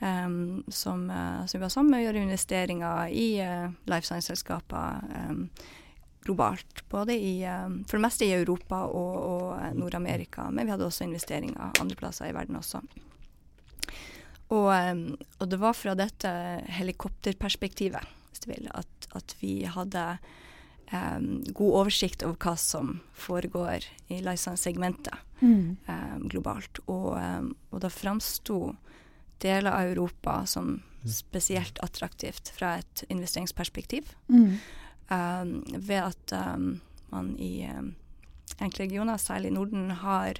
Um, 0.00 0.62
som, 0.72 1.08
som 1.10 1.58
jobber 1.58 1.72
sammen 1.72 1.92
med 1.92 2.00
å 2.00 2.04
gjøre 2.06 2.22
investeringer 2.24 3.10
i 3.12 3.26
life 3.84 4.08
science-selskaper 4.08 5.02
um, 5.28 5.42
globalt. 6.24 6.84
Både 6.90 7.16
i, 7.16 7.40
um, 7.48 7.80
for 7.88 7.98
det 7.98 8.04
meste 8.04 8.26
i 8.26 8.34
Europa 8.36 8.82
og, 8.86 9.14
og 9.16 9.78
Nord-Amerika, 9.78 10.48
men 10.50 10.66
vi 10.66 10.74
hadde 10.74 10.88
også 10.88 11.06
investeringer 11.06 11.80
andre 11.80 11.96
plasser 11.98 12.30
i 12.30 12.36
verden 12.36 12.58
også. 12.60 12.82
Og, 14.50 14.68
um, 14.68 15.06
og 15.38 15.50
det 15.50 15.60
var 15.62 15.78
fra 15.78 15.94
dette 15.98 16.30
helikopterperspektivet, 16.80 18.12
hvis 18.30 18.44
du 18.44 18.50
vil, 18.52 18.68
at, 18.74 19.10
at 19.16 19.34
vi 19.40 19.60
hadde 19.70 20.04
um, 20.92 21.40
god 21.54 21.80
oversikt 21.84 22.24
over 22.26 22.38
hva 22.42 22.56
som 22.58 22.98
foregår 23.14 23.86
i 24.10 24.20
Lysan-segmentet 24.26 25.16
mm. 25.40 25.76
um, 25.86 26.28
globalt. 26.28 26.82
Og, 26.86 27.14
um, 27.16 27.52
og 27.70 27.84
da 27.84 27.92
framsto 27.92 28.74
deler 29.40 29.72
av 29.72 29.94
Europa 29.94 30.42
som 30.50 30.80
spesielt 31.08 31.78
attraktivt 31.80 32.50
fra 32.52 32.74
et 32.82 33.04
investeringsperspektiv. 33.08 34.10
Mm. 34.28 34.58
Um, 35.10 35.64
ved 35.74 36.04
at 36.04 36.34
um, 36.36 36.80
man 37.10 37.32
i 37.42 37.66
um, 37.66 37.94
enkelte 38.60 38.84
regioner, 38.84 39.18
særlig 39.18 39.50
Norden, 39.52 39.90
har 39.90 40.38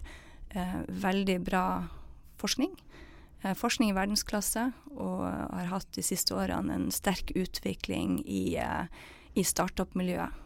uh, 0.54 0.82
veldig 0.86 1.40
bra 1.44 1.64
forskning. 2.38 2.76
Uh, 3.42 3.54
forskning 3.58 3.90
i 3.90 3.96
verdensklasse, 3.96 4.68
og 4.94 5.24
har 5.26 5.72
hatt 5.72 5.90
de 5.96 6.04
siste 6.06 6.36
årene 6.38 6.76
en 6.76 6.86
sterk 6.94 7.32
utvikling 7.34 8.20
i, 8.22 8.60
uh, 8.62 8.86
i 9.34 9.42
startup-miljøet. 9.42 10.38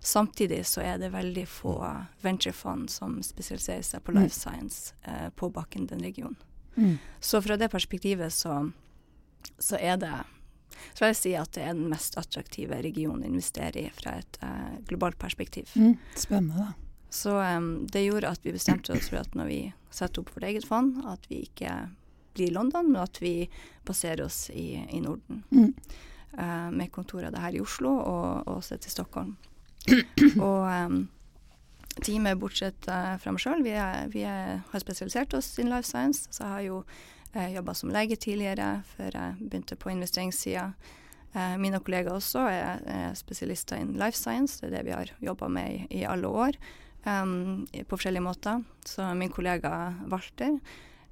Samtidig 0.00 0.66
så 0.66 0.80
er 0.80 0.98
det 0.98 1.12
veldig 1.12 1.44
få 1.48 1.74
venturefond 2.24 2.88
som 2.90 3.18
spesialiserer 3.24 3.84
seg 3.84 4.04
på 4.04 4.14
life 4.16 4.32
science 4.32 4.94
eh, 5.04 5.28
på 5.36 5.50
bakken 5.52 5.90
den 5.90 6.00
regionen. 6.00 6.38
Mm. 6.76 6.96
Så 7.20 7.42
fra 7.44 7.58
det 7.60 7.68
perspektivet 7.68 8.32
så, 8.32 8.70
så 9.58 9.76
er 9.76 10.00
det 10.00 10.14
så 10.92 11.04
vil 11.04 11.10
jeg 11.12 11.20
si 11.20 11.32
at 11.38 11.52
det 11.56 11.64
er 11.64 11.74
den 11.76 11.90
mest 11.92 12.18
attraktive 12.20 12.80
regionen 12.84 13.24
å 13.24 13.30
investere 13.30 13.84
i 13.84 13.90
fra 13.94 14.18
et 14.20 14.38
uh, 14.44 14.76
globalt 14.88 15.18
perspektiv. 15.20 15.72
Mm. 15.74 15.96
Spennende. 16.18 16.72
Så 17.10 17.34
um, 17.42 17.86
det 17.90 18.04
gjorde 18.04 18.30
at 18.30 18.44
vi 18.46 18.54
bestemte 18.54 18.94
oss 18.94 19.10
for 19.10 19.20
at 19.22 19.34
når 19.34 19.50
vi 19.50 19.60
setter 19.90 20.22
opp 20.22 20.30
vårt 20.36 20.46
eget 20.46 20.66
fond, 20.68 21.00
at 21.10 21.26
vi 21.30 21.42
ikke 21.48 21.74
blir 22.34 22.52
i 22.52 22.54
London, 22.54 22.92
men 22.92 23.02
at 23.02 23.18
vi 23.22 23.50
baserer 23.86 24.24
oss 24.24 24.50
i, 24.54 24.78
i 24.78 25.00
Norden. 25.02 25.42
Mm. 25.50 25.72
Uh, 26.38 26.68
med 26.70 26.92
kontorer 26.94 27.34
her 27.42 27.56
i 27.56 27.62
Oslo 27.62 27.90
og, 27.98 28.26
og 28.46 28.60
også 28.60 28.78
til 28.78 28.94
Stockholm. 28.94 29.34
og 30.38 30.68
um, 30.70 31.00
teamet, 32.04 32.38
bortsett 32.38 32.86
uh, 32.86 33.16
fra 33.18 33.34
meg 33.34 33.42
sjøl, 33.42 33.64
vi, 33.66 33.74
vi 34.14 34.22
er, 34.28 34.60
har 34.70 34.82
spesialisert 34.84 35.34
oss 35.34 35.56
in 35.58 35.72
life 35.72 35.88
science. 35.88 36.28
Så 36.30 36.44
jeg 36.44 36.52
har 36.54 36.66
jo 36.68 36.82
uh, 37.36 37.48
jobba 37.54 37.74
som 37.74 37.92
lege 37.94 38.16
tidligere, 38.16 38.82
før 38.96 39.16
jeg 39.16 39.38
begynte 39.40 39.76
på 39.76 39.92
investeringssida. 39.94 40.70
Uh, 41.34 41.56
mine 41.62 41.78
kollegaer 41.78 42.18
også 42.18 42.46
er, 42.50 42.80
er, 42.90 43.14
spesialister 43.14 43.78
in 43.78 43.94
life 43.98 44.18
science, 44.18 44.60
det 44.60 44.70
er 44.70 44.78
det 44.78 44.86
vi 44.88 44.96
har 44.96 45.12
jobba 45.22 45.48
med 45.48 45.74
i, 45.76 46.00
i 46.00 46.06
alle 46.08 46.28
år 46.28 46.58
um, 47.06 47.66
på 47.72 47.96
forskjellige 47.96 48.24
måter. 48.24 48.62
Så 48.86 49.14
min 49.14 49.30
kollega 49.30 49.94
Walter, 50.10 50.58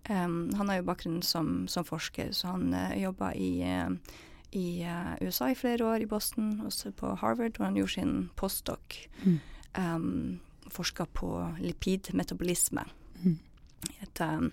um, 0.09 0.55
han 0.55 0.69
har 0.69 0.81
jo 0.81 0.89
bakgrunn 0.89 1.23
som, 1.23 1.69
som 1.69 1.87
forsker, 1.87 2.33
så 2.33 2.55
han 2.57 2.73
uh, 2.75 2.91
eh, 2.91 3.03
jobba 3.03 3.33
i, 3.35 3.53
uh, 3.63 4.19
i 4.53 4.67
uh, 4.85 5.15
USA 5.23 5.53
i 5.53 5.59
flere 5.59 5.87
år, 5.87 6.03
i 6.03 6.11
Boston, 6.11 6.61
også 6.67 6.93
på 6.93 7.15
Harvard, 7.21 7.57
hvor 7.57 7.69
han 7.69 7.79
gjorde 7.79 7.95
sin 7.95 8.31
postdoc. 8.37 9.01
Mm. 9.25 9.41
Um, 9.79 10.41
Forska 10.69 11.07
på 11.17 11.31
lipidmetabolisme. 11.61 12.83
Mm. 13.23 13.39
Et 14.03 14.21
um, 14.21 14.51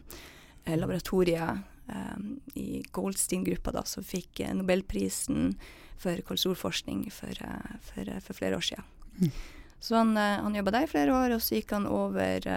laboratorie 0.65 1.45
um, 1.88 2.39
i 2.53 2.84
Goldstein-gruppa 2.91 3.84
som 3.86 4.05
fikk 4.05 4.41
Nobelprisen 4.57 5.53
for 6.01 6.19
kolesterolforskning 6.27 7.05
for, 7.13 7.38
for, 7.86 8.10
for, 8.22 8.34
flere 8.38 8.57
år 8.57 8.65
siden. 8.65 8.84
Mm. 9.22 9.31
Så 9.79 9.95
han, 9.95 10.17
eh, 10.17 10.41
han 10.41 10.55
jobba 10.55 10.74
der 10.74 10.88
i 10.88 10.89
flere 10.89 11.13
år, 11.13 11.36
og 11.36 11.43
så 11.43 11.60
gikk 11.60 11.72
han 11.75 11.86
over 11.88 12.48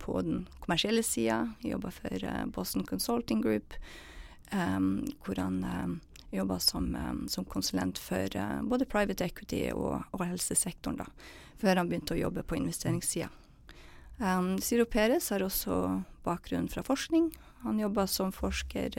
på 0.00 0.20
den 0.24 0.46
kommersielle 0.64 1.04
sida. 1.04 1.42
Jobba 1.62 1.92
for 1.92 2.24
Boston 2.54 2.86
Consulting 2.88 3.42
Group, 3.44 3.76
um, 4.52 5.04
hvor 5.26 5.42
han 5.42 5.60
um, 5.64 5.98
jobba 6.30 6.58
som, 6.58 6.94
um, 6.94 7.28
som, 7.28 7.44
konsulent 7.44 7.98
for 7.98 8.36
uh, 8.36 8.62
både 8.62 8.84
private 8.86 9.24
equity 9.24 9.68
og, 9.72 10.02
og, 10.12 10.24
helsesektoren, 10.26 11.00
da, 11.00 11.08
før 11.60 11.80
han 11.80 11.90
begynte 11.90 12.16
å 12.16 12.22
jobbe 12.22 12.44
på 12.44 12.58
investeringssida. 12.58 13.30
Um, 14.18 14.56
Ciro 14.62 14.86
Perez 14.90 15.30
har 15.30 15.44
også 15.46 16.02
bakgrunn 16.26 16.68
fra 16.70 16.82
forskning. 16.86 17.30
Han 17.64 17.78
jobba 17.78 18.06
som 18.10 18.32
forsker 18.34 18.94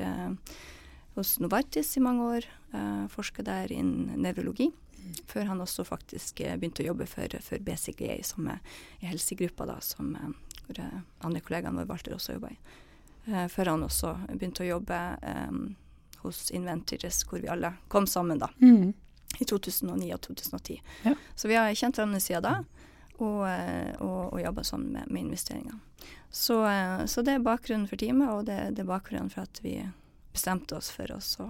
hos 1.15 1.37
Novartis 1.39 1.95
i 1.97 2.03
mange 2.03 2.27
år. 2.37 2.47
Uh, 2.73 3.07
Forska 3.11 3.43
der 3.43 3.71
innen 3.71 4.21
nevrologi 4.23 4.71
før 5.27 5.49
han 5.49 5.61
også 5.61 5.85
faktisk 5.87 6.41
eh, 6.43 6.55
begynte 6.59 6.83
å 6.83 6.89
jobbe 6.91 7.07
for, 7.09 7.35
for 7.43 7.61
BCGA, 7.63 8.19
som 8.25 8.49
i 8.49 9.09
helsegruppa 9.09 9.67
da, 9.69 9.79
som 9.83 10.13
eh, 10.15 10.31
hvor 10.65 10.81
uh, 10.83 11.01
andre 11.25 11.41
kollegaen 11.45 11.77
vår, 11.79 11.87
Walter 11.89 12.15
også 12.15 12.37
jobba 12.37 12.51
i. 12.53 12.57
før 13.49 13.71
han 13.71 13.83
også 13.85 14.11
begynte 14.29 14.63
å 14.63 14.67
jobbe 14.67 14.97
um, 15.49 15.63
hos 16.23 16.51
Inventures, 16.55 17.23
hvor 17.25 17.41
vi 17.41 17.49
alle 17.49 17.73
kom 17.87 18.07
sammen 18.07 18.41
da. 18.41 18.51
Mm. 18.61 18.93
I 19.39 19.45
2009 19.45 20.11
og 20.13 20.21
2010. 20.27 20.79
Ja. 21.05 21.15
Så 21.35 21.49
vi 21.49 21.57
har 21.57 21.73
kjent 21.73 21.97
hverandre 21.97 22.21
siden 22.21 22.45
da, 22.45 22.53
og, 23.21 23.45
og, 23.99 24.19
og 24.33 24.41
jobber 24.41 24.67
sånn 24.67 24.87
med, 24.93 25.09
med 25.09 25.27
investeringer. 25.27 25.77
Så, 26.29 26.59
så, 27.09 27.23
det 27.25 27.35
er 27.35 27.43
bakgrunnen 27.43 27.87
for 27.89 27.99
teamet, 27.99 28.29
og 28.29 28.45
det, 28.47 28.59
det, 28.77 28.83
er 28.83 28.89
bakgrunnen 28.91 29.31
for 29.33 29.47
at 29.47 29.59
vi 29.63 29.79
bestemte 30.31 30.77
oss 30.77 30.91
for 30.93 31.11
oss 31.15 31.33
å 31.41 31.49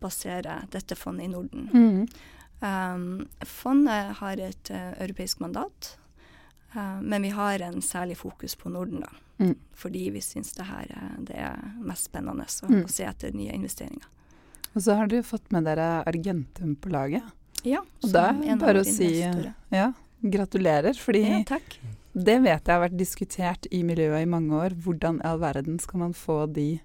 basere 0.00 0.62
dette 0.72 0.96
fondet 0.96 1.28
i 1.28 1.32
Norden. 1.32 1.68
Mm. 1.74 2.06
Um, 2.60 3.28
fondet 3.46 4.16
har 4.18 4.40
et 4.42 4.70
uh, 4.74 4.92
europeisk 4.98 5.40
mandat, 5.40 5.92
uh, 6.74 7.00
men 7.00 7.22
vi 7.22 7.30
har 7.34 7.62
en 7.62 7.82
særlig 7.82 8.18
fokus 8.18 8.56
på 8.56 8.72
Norden, 8.74 9.04
da. 9.04 9.10
Mm. 9.38 9.54
Fordi 9.78 10.08
vi 10.10 10.20
syns 10.20 10.52
det 10.56 10.66
her 10.66 10.90
det 11.22 11.36
er 11.38 11.60
mest 11.78 12.08
spennende 12.08 12.42
å, 12.42 12.70
mm. 12.70 12.80
å 12.88 12.90
se 12.90 13.06
etter 13.06 13.36
nye 13.36 13.54
investeringer. 13.54 14.08
Og 14.74 14.82
så 14.82 14.96
har 14.98 15.10
dere 15.10 15.26
fått 15.26 15.52
med 15.54 15.68
dere 15.68 16.02
Argentum 16.06 16.74
på 16.78 16.90
laget. 16.90 17.22
Ja. 17.66 17.84
Og 18.02 18.14
en 18.14 18.42
er 18.42 18.58
bare 18.58 18.82
å 18.82 18.86
si 18.86 19.12
ja, 19.22 19.92
gratulerer, 20.20 20.98
fordi 20.98 21.22
ja, 21.26 21.58
det 22.18 22.38
vet 22.42 22.66
jeg 22.66 22.74
har 22.74 22.82
vært 22.82 22.98
diskutert 22.98 23.68
i 23.70 23.84
miljøet 23.86 24.24
i 24.24 24.30
mange 24.30 24.56
år. 24.56 24.76
Hvordan 24.84 25.20
i 25.22 25.26
all 25.28 25.40
verden 25.42 25.78
skal 25.82 26.06
man 26.06 26.14
få 26.16 26.44
de 26.50 26.78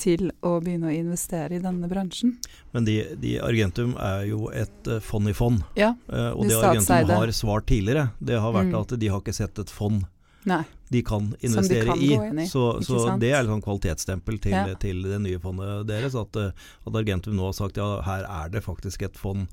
til 0.00 0.30
å 0.40 0.56
begynne 0.62 0.88
å 0.88 0.94
investere 0.94 1.58
i 1.58 1.62
denne 1.62 1.88
bransjen. 1.90 2.36
Men 2.72 2.86
de, 2.88 2.96
de 3.20 3.36
Argentum 3.44 3.92
er 4.00 4.24
jo 4.30 4.48
et 4.48 4.88
uh, 4.88 4.98
fond 5.04 5.28
i 5.28 5.34
fond. 5.36 5.60
Ja, 5.78 5.92
uh, 6.08 6.32
og 6.32 6.48
det 6.48 6.56
Argentum 6.58 7.12
har 7.12 7.34
svart 7.36 7.68
tidligere, 7.70 8.08
det 8.18 8.40
har 8.40 8.56
vært 8.56 8.72
mm. 8.72 8.80
at 8.80 8.96
de 8.98 9.12
har 9.12 9.22
ikke 9.22 9.36
sett 9.36 9.60
et 9.62 9.72
fond 9.72 10.02
Nei. 10.48 10.62
de 10.90 11.02
kan 11.06 11.28
investere 11.40 11.84
de 11.84 12.08
kan 12.16 12.40
i. 12.40 12.42
i. 12.44 12.46
Så, 12.50 12.64
så 12.82 13.04
det 13.20 13.30
er 13.30 13.42
et 13.42 13.50
sånn 13.50 13.62
kvalitetsstempel 13.62 14.40
til, 14.42 14.56
ja. 14.56 14.78
til, 14.80 15.04
det 15.06 15.20
nye 15.22 15.40
fondet 15.42 15.86
deres. 15.90 16.16
At, 16.18 16.38
eh, 16.40 16.72
at 16.88 16.98
Argentum 16.98 17.36
nå 17.38 17.46
har 17.50 17.54
sagt 17.56 17.78
ja, 17.78 17.88
her 18.06 18.26
er 18.26 18.50
det 18.52 18.64
faktisk 18.64 19.06
et 19.06 19.20
fond 19.20 19.46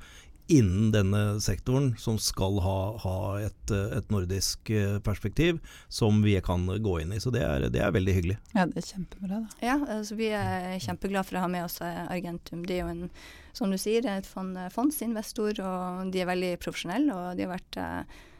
innen 0.49 0.91
denne 0.91 1.19
sektoren 1.41 1.91
som 2.01 2.17
skal 2.17 2.57
ha, 2.65 2.77
ha 3.03 3.17
et, 3.43 3.71
et, 3.71 4.07
nordisk 4.09 4.71
eh, 4.73 4.97
perspektiv, 5.05 5.59
som 5.93 6.23
vi 6.25 6.33
kan 6.41 6.65
gå 6.65 6.95
inn 7.03 7.13
i. 7.13 7.19
Så 7.21 7.29
det 7.33 7.43
er, 7.45 7.67
det 7.69 7.83
er 7.85 7.93
veldig 7.93 8.15
hyggelig. 8.15 8.37
Ja, 8.55 8.65
det 8.65 8.81
er 8.81 8.87
kjempebra. 8.87 9.43
da. 9.43 9.59
Ja, 9.61 9.77
altså 9.99 10.17
vi 10.17 10.31
er 10.33 10.81
kjempeglade 10.81 11.29
for 11.29 11.37
å 11.37 11.45
ha 11.45 11.51
med 11.53 11.67
oss 11.67 11.77
eh, 11.85 12.01
Argentum. 12.09 12.65
De 12.65 12.79
er 12.79 12.81
jo 12.81 12.95
en, 12.95 13.05
som 13.53 13.69
du 13.69 13.77
sier, 13.81 14.07
et 14.09 14.29
fond, 14.29 14.57
eh, 14.57 14.71
fondsinvestor, 14.73 15.61
og 15.61 16.09
de 16.15 16.23
er 16.23 16.31
veldig 16.31 16.53
profesjonelle. 16.65 17.13
Og 17.13 17.37
de 17.37 17.45
har 17.45 17.53
vært, 17.53 17.81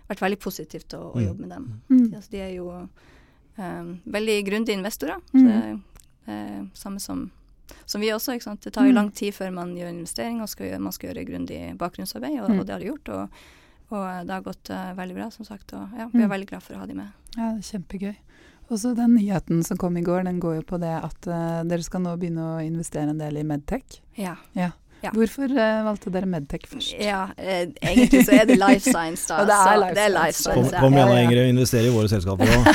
vært 0.09 0.25
veldig 0.25 0.41
positivt 0.41 0.97
å, 0.97 1.05
å, 1.11 1.15
mm. 1.19 1.25
jobbe 1.27 1.45
med 1.45 1.55
dem. 1.55 1.71
Mm. 1.93 2.05
Altså, 2.09 2.33
de 2.33 2.45
er 2.47 2.55
jo 2.57 2.71
um, 2.73 3.93
veldig 4.17 4.39
grundige 4.49 4.81
investorer. 4.81 5.21
Mm. 5.29 5.37
Så 5.37 5.45
det 6.25 6.39
er 6.39 6.63
samme 6.77 7.03
som 7.03 7.27
som 7.85 8.01
vi 8.01 8.11
også. 8.13 8.39
sant? 8.43 8.61
Det 8.63 8.73
tar 8.75 8.87
jo 8.87 8.93
mm. 8.93 8.97
lang 8.97 9.11
tid 9.15 9.35
før 9.35 9.51
man 9.55 9.75
gjør 9.77 9.91
investering, 9.93 10.41
og 10.43 10.49
skal 10.51 10.69
gjøre, 10.69 10.81
man 10.87 10.95
skal 10.95 11.11
gjøre 11.11 11.27
grundig 11.29 11.59
bakgrunnsarbeid, 11.79 12.39
og, 12.41 12.49
mm. 12.49 12.59
og, 12.59 12.65
det 12.65 12.75
har 12.75 12.83
de 12.83 12.89
gjort. 12.91 13.13
Og, 13.15 13.43
og 13.89 14.07
det 14.25 14.35
har 14.35 14.47
gått 14.47 14.73
uh, 14.73 14.89
veldig 14.97 15.19
bra, 15.19 15.29
som 15.33 15.47
sagt. 15.47 15.73
Og 15.77 15.99
ja, 15.99 16.09
vi 16.11 16.23
er 16.23 16.27
mm. 16.27 16.33
veldig 16.35 16.49
glad 16.53 16.65
for 16.65 16.77
å 16.77 16.81
ha 16.83 16.89
de 16.89 16.97
med. 16.99 17.13
Ja, 17.35 17.53
det 17.53 17.63
er 17.63 17.69
kjempegøy. 17.73 18.17
Og 18.69 18.77
så 18.77 18.93
den 18.93 19.15
nyheten 19.17 19.63
som 19.65 19.79
kom 19.81 19.95
i 19.97 20.05
går, 20.05 20.27
den 20.27 20.41
går 20.41 20.59
jo 20.59 20.67
på 20.73 20.77
det 20.81 20.93
at 20.93 21.29
uh, 21.29 21.61
dere 21.65 21.85
skal 21.85 22.03
nå 22.05 22.13
begynne 22.21 22.51
å 22.51 22.59
investere 22.61 23.09
en 23.09 23.21
del 23.21 23.41
i 23.41 23.45
Medtech. 23.47 24.01
Ja. 24.19 24.35
ja. 24.53 24.71
Ja. 25.03 25.11
Hvorfor 25.15 25.47
uh, 25.47 25.85
valgte 25.85 26.11
dere 26.11 26.27
Medtech 26.27 26.65
først? 26.67 26.91
Ja, 26.99 27.29
eh, 27.37 27.69
Egentlig 27.81 28.25
så 28.27 28.33
er 28.35 28.45
det 28.49 28.57
Life 28.59 28.83
Science, 28.83 29.23
da. 29.29 29.37
Og 29.41 29.47
det 29.47 29.55
er 29.55 29.77
life, 29.79 29.95
det 29.95 30.03
er 30.03 30.11
life 30.11 30.35
science. 30.35 30.71
Kom, 30.73 30.79
kom 30.81 30.97
igjen, 30.97 31.11
da, 31.11 31.19
Ingrid, 31.23 31.51
investere 31.53 31.87
i 31.87 31.93
våre 31.93 32.09
selskaper 32.11 32.51
òg. 32.51 32.67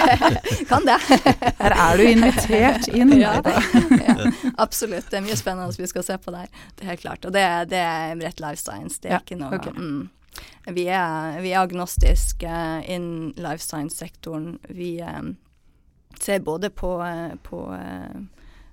kan 0.70 0.88
det. 0.88 0.96
Her 1.62 1.76
er 1.76 2.00
du 2.00 2.06
invitert 2.08 2.88
inn. 2.90 3.12
ja, 3.20 3.36
absolutt. 4.58 5.06
Det 5.12 5.20
er 5.20 5.26
mye 5.28 5.36
spennende 5.38 5.78
vi 5.78 5.90
skal 5.92 6.06
se 6.06 6.16
på 6.18 6.34
der. 6.34 6.48
Det 6.74 6.86
er 6.86 6.90
helt 6.90 7.04
klart. 7.04 7.28
Og 7.28 7.36
det, 7.36 7.44
det 7.70 7.84
er 7.84 8.18
rett 8.18 8.42
Life 8.42 8.64
Science. 8.64 8.98
Det 9.02 9.14
er 9.14 9.22
ikke 9.22 9.38
noe 9.38 9.60
okay. 9.60 9.70
mm. 9.70 10.74
vi, 10.74 10.88
er, 10.90 11.38
vi 11.44 11.54
er 11.54 11.62
agnostiske 11.62 12.56
innen 12.90 13.30
life 13.38 13.62
science-sektoren. 13.62 14.58
Vi 14.74 14.96
um, 15.06 15.36
ser 16.18 16.42
både 16.42 16.74
på, 16.74 16.96
på 17.46 17.62
uh, 17.70 18.20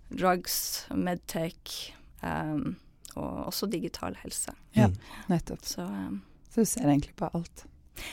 drugs, 0.09 0.87
medtech 0.97 1.93
um, 2.25 2.73
og 3.17 3.47
også 3.51 3.69
digital 3.71 4.17
helse. 4.23 4.53
Ja, 4.77 4.91
mm. 4.91 4.99
nettopp. 5.33 5.65
Så, 5.65 5.85
um, 5.87 6.21
så, 6.49 6.61
du 6.61 6.69
ser 6.69 6.87
egentlig 6.87 7.15
på 7.19 7.29
alt? 7.33 7.65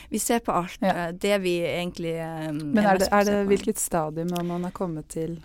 Vi 0.09 0.19
ser 0.19 0.39
på 0.39 0.51
alt. 0.51 0.77
Ja. 0.81 1.07
Eh, 1.07 1.13
det 1.21 1.37
vi 1.43 1.59
egentlig 1.61 2.15
um, 2.49 2.57
Men 2.73 2.85
er 2.85 3.01
det, 3.01 3.09
er 3.11 3.27
det 3.27 3.41
hvilket 3.51 3.81
stadium 3.81 4.33
man 4.47 4.63
har 4.65 4.73
kommet 4.73 5.09
til? 5.13 5.39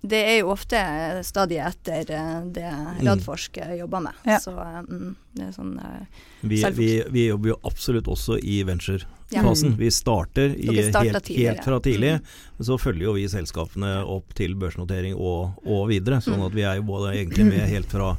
Det 0.00 0.18
er 0.30 0.36
jo 0.38 0.52
ofte 0.52 0.78
stadiet 1.26 1.72
etter 1.72 2.04
det 2.54 2.68
mm. 2.70 3.00
Radforsk 3.02 3.58
jobber 3.80 4.04
med. 4.04 4.20
Ja. 4.28 4.38
Så 4.40 4.54
um, 4.54 5.16
det 5.34 5.48
er 5.48 5.54
sånn 5.56 5.74
uh, 5.82 6.26
vi, 6.40 6.60
vi, 6.76 6.90
vi, 7.10 7.24
jobber 7.32 7.54
jo 7.54 7.56
absolutt 7.66 8.10
også 8.10 8.38
i 8.38 8.60
venture-fasen. 8.68 9.74
Ja. 9.74 9.80
Vi 9.80 9.90
starter 9.90 10.54
i, 10.54 10.68
helt, 10.70 11.32
helt, 11.34 11.64
fra 11.64 11.80
tidlig. 11.82 12.12
Mm. 12.20 12.62
Så 12.70 12.78
følger 12.78 13.08
jo 13.08 13.16
vi 13.18 13.26
selskapene 13.30 13.96
opp 14.06 14.36
til 14.38 14.54
børsnotering 14.60 15.18
og, 15.18 15.58
og 15.66 15.88
videre. 15.90 16.22
Sånn 16.22 16.46
at 16.46 16.54
vi 16.54 16.62
er 16.62 16.78
jo 16.78 16.86
både 16.92 17.16
egentlig 17.16 17.50
med 17.50 17.66
helt 17.66 17.90
fra 17.90 18.14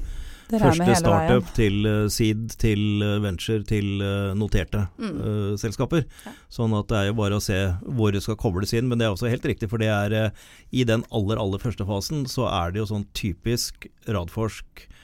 Første 0.49 0.95
startup 0.97 1.49
til 1.53 1.85
uh, 1.85 2.07
seed, 2.09 2.55
til 2.61 3.03
uh, 3.05 3.19
venture, 3.21 3.61
til 3.69 4.01
uh, 4.01 4.31
noterte 4.37 4.87
mm. 4.97 5.57
selskaper. 5.61 6.05
Ja. 6.25 6.33
Sånn 6.53 6.73
at 6.77 6.89
det 6.89 6.97
er 6.97 7.09
jo 7.11 7.17
bare 7.19 7.37
å 7.37 7.43
se 7.43 7.59
hvor 7.85 8.15
det 8.15 8.23
skal 8.25 8.39
kobles 8.39 8.73
inn. 8.73 8.89
Men 8.89 9.01
det 9.01 9.07
er 9.07 9.13
også 9.13 9.29
helt 9.29 9.45
riktig, 9.45 9.69
for 9.69 9.81
det 9.81 9.91
er 9.93 10.33
i 10.73 10.85
den 10.87 11.05
aller, 11.13 11.37
aller 11.41 11.61
første 11.61 11.85
fasen 11.85 12.25
så 12.29 12.47
er 12.49 12.73
det 12.73 12.81
jo 12.83 12.89
sånn 12.89 13.07
typisk 13.17 13.89
Radforsk 14.09 14.85
eh, 14.85 14.95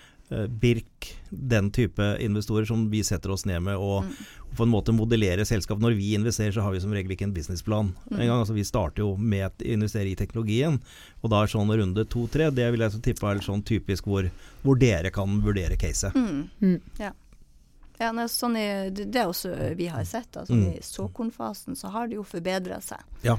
Birk, 0.49 1.11
den 1.29 1.71
type 1.71 2.01
investorer 2.19 2.65
som 2.65 2.87
vi 2.89 3.03
setter 3.03 3.29
oss 3.31 3.45
ned 3.45 3.61
med 3.61 3.75
og, 3.77 4.03
Mm. 4.03 4.11
og 4.49 4.55
på 4.57 4.63
en 4.63 4.71
måte 4.71 4.93
modellere 4.95 5.45
selskap. 5.45 5.77
Når 5.79 5.95
vi 5.97 6.13
investerer, 6.15 6.51
så 6.51 6.61
har 6.63 6.71
vi 6.71 6.79
som 6.79 6.91
regel 6.91 7.11
ikke 7.11 7.23
en 7.27 7.33
businessplan. 7.33 7.91
Mm. 8.11 8.19
En 8.19 8.27
gang, 8.27 8.39
altså 8.39 8.53
Vi 8.55 8.63
starter 8.63 9.03
jo 9.03 9.15
med 9.17 9.51
å 9.51 9.65
investere 9.65 10.09
i 10.09 10.15
teknologien, 10.15 10.79
og 11.23 11.29
da 11.29 11.43
er 11.43 11.47
sånn 11.47 11.69
runde 11.69 12.05
to-tre 12.09 12.49
det 12.51 12.71
vil 12.71 12.79
jeg 12.81 12.91
så 12.91 13.01
tippe 13.01 13.27
er 13.29 13.39
sånn 13.45 13.63
typisk 13.63 14.03
hvor, 14.05 14.29
hvor 14.63 14.79
dere 14.79 15.11
kan 15.11 15.41
vurdere 15.41 15.77
caset. 15.77 16.13
Mm. 16.15 16.49
Mm. 16.61 16.81
Ja. 16.99 17.11
Ja, 17.99 18.11
nei, 18.11 18.25
sånn 18.27 18.57
er, 18.57 18.89
det 18.91 19.05
det 19.11 19.21
er 19.21 19.27
også 19.31 19.75
vi 19.77 19.85
har 19.87 20.03
sett. 20.03 20.31
Altså, 20.35 20.51
Mm. 20.53 20.77
I 20.77 20.81
såkornfasen 20.81 21.75
så 21.77 21.89
har 21.91 22.07
det 22.07 22.15
jo 22.15 22.23
forbedra 22.23 22.81
seg. 22.81 22.99
Ja. 23.23 23.37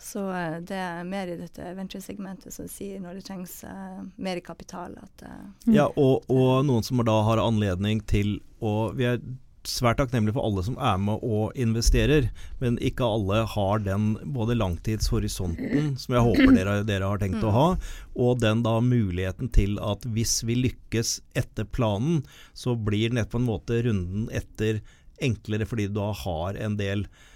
Så 0.00 0.24
eh, 0.32 0.58
det 0.66 0.78
er 0.78 1.06
mer 1.08 1.30
i 1.30 1.38
dette 1.38 1.70
venturesegmentet 1.76 2.54
som 2.54 2.68
sier 2.70 3.00
når 3.02 3.20
det 3.20 3.28
trengs 3.28 3.60
uh, 3.66 4.02
mer 4.16 4.40
kapital. 4.44 4.98
At, 5.00 5.24
Mm. 5.64 5.72
Ja, 5.72 5.86
og, 5.96 6.26
og 6.28 6.64
noen 6.66 6.84
som 6.84 7.00
da 7.06 7.14
har 7.24 7.40
anledning 7.40 8.02
til 8.10 8.36
å 8.60 8.92
Vi 8.96 9.06
er 9.08 9.20
svært 9.64 9.98
takknemlige 10.00 10.36
for 10.36 10.44
alle 10.44 10.64
som 10.66 10.76
er 10.76 10.98
med 11.00 11.22
og 11.24 11.56
investerer, 11.60 12.28
men 12.60 12.76
ikke 12.84 13.06
alle 13.06 13.42
har 13.48 13.82
den 13.84 14.10
både 14.36 14.56
langtidshorisonten, 14.58 15.94
som 16.00 16.16
jeg 16.16 16.24
håper 16.26 16.52
dere, 16.56 16.76
dere 16.86 17.08
har 17.08 17.22
tenkt 17.22 17.44
å 17.44 17.52
ha, 17.54 17.66
og 18.14 18.42
den 18.44 18.64
da 18.66 18.76
muligheten 18.84 19.48
til 19.54 19.78
at 19.80 20.04
hvis 20.16 20.42
vi 20.44 20.58
lykkes 20.66 21.16
etter 21.40 21.64
planen, 21.64 22.22
så 22.52 22.76
blir 22.76 23.14
nett 23.16 23.32
på 23.32 23.40
en 23.40 23.48
måte 23.48 23.80
runden 23.86 24.28
etter 24.36 24.82
enklere 25.22 25.68
fordi 25.68 25.88
du 25.88 25.96
da 26.00 26.10
har 26.24 26.60
en 26.60 26.76
del 26.80 27.06
anker, 27.06 27.32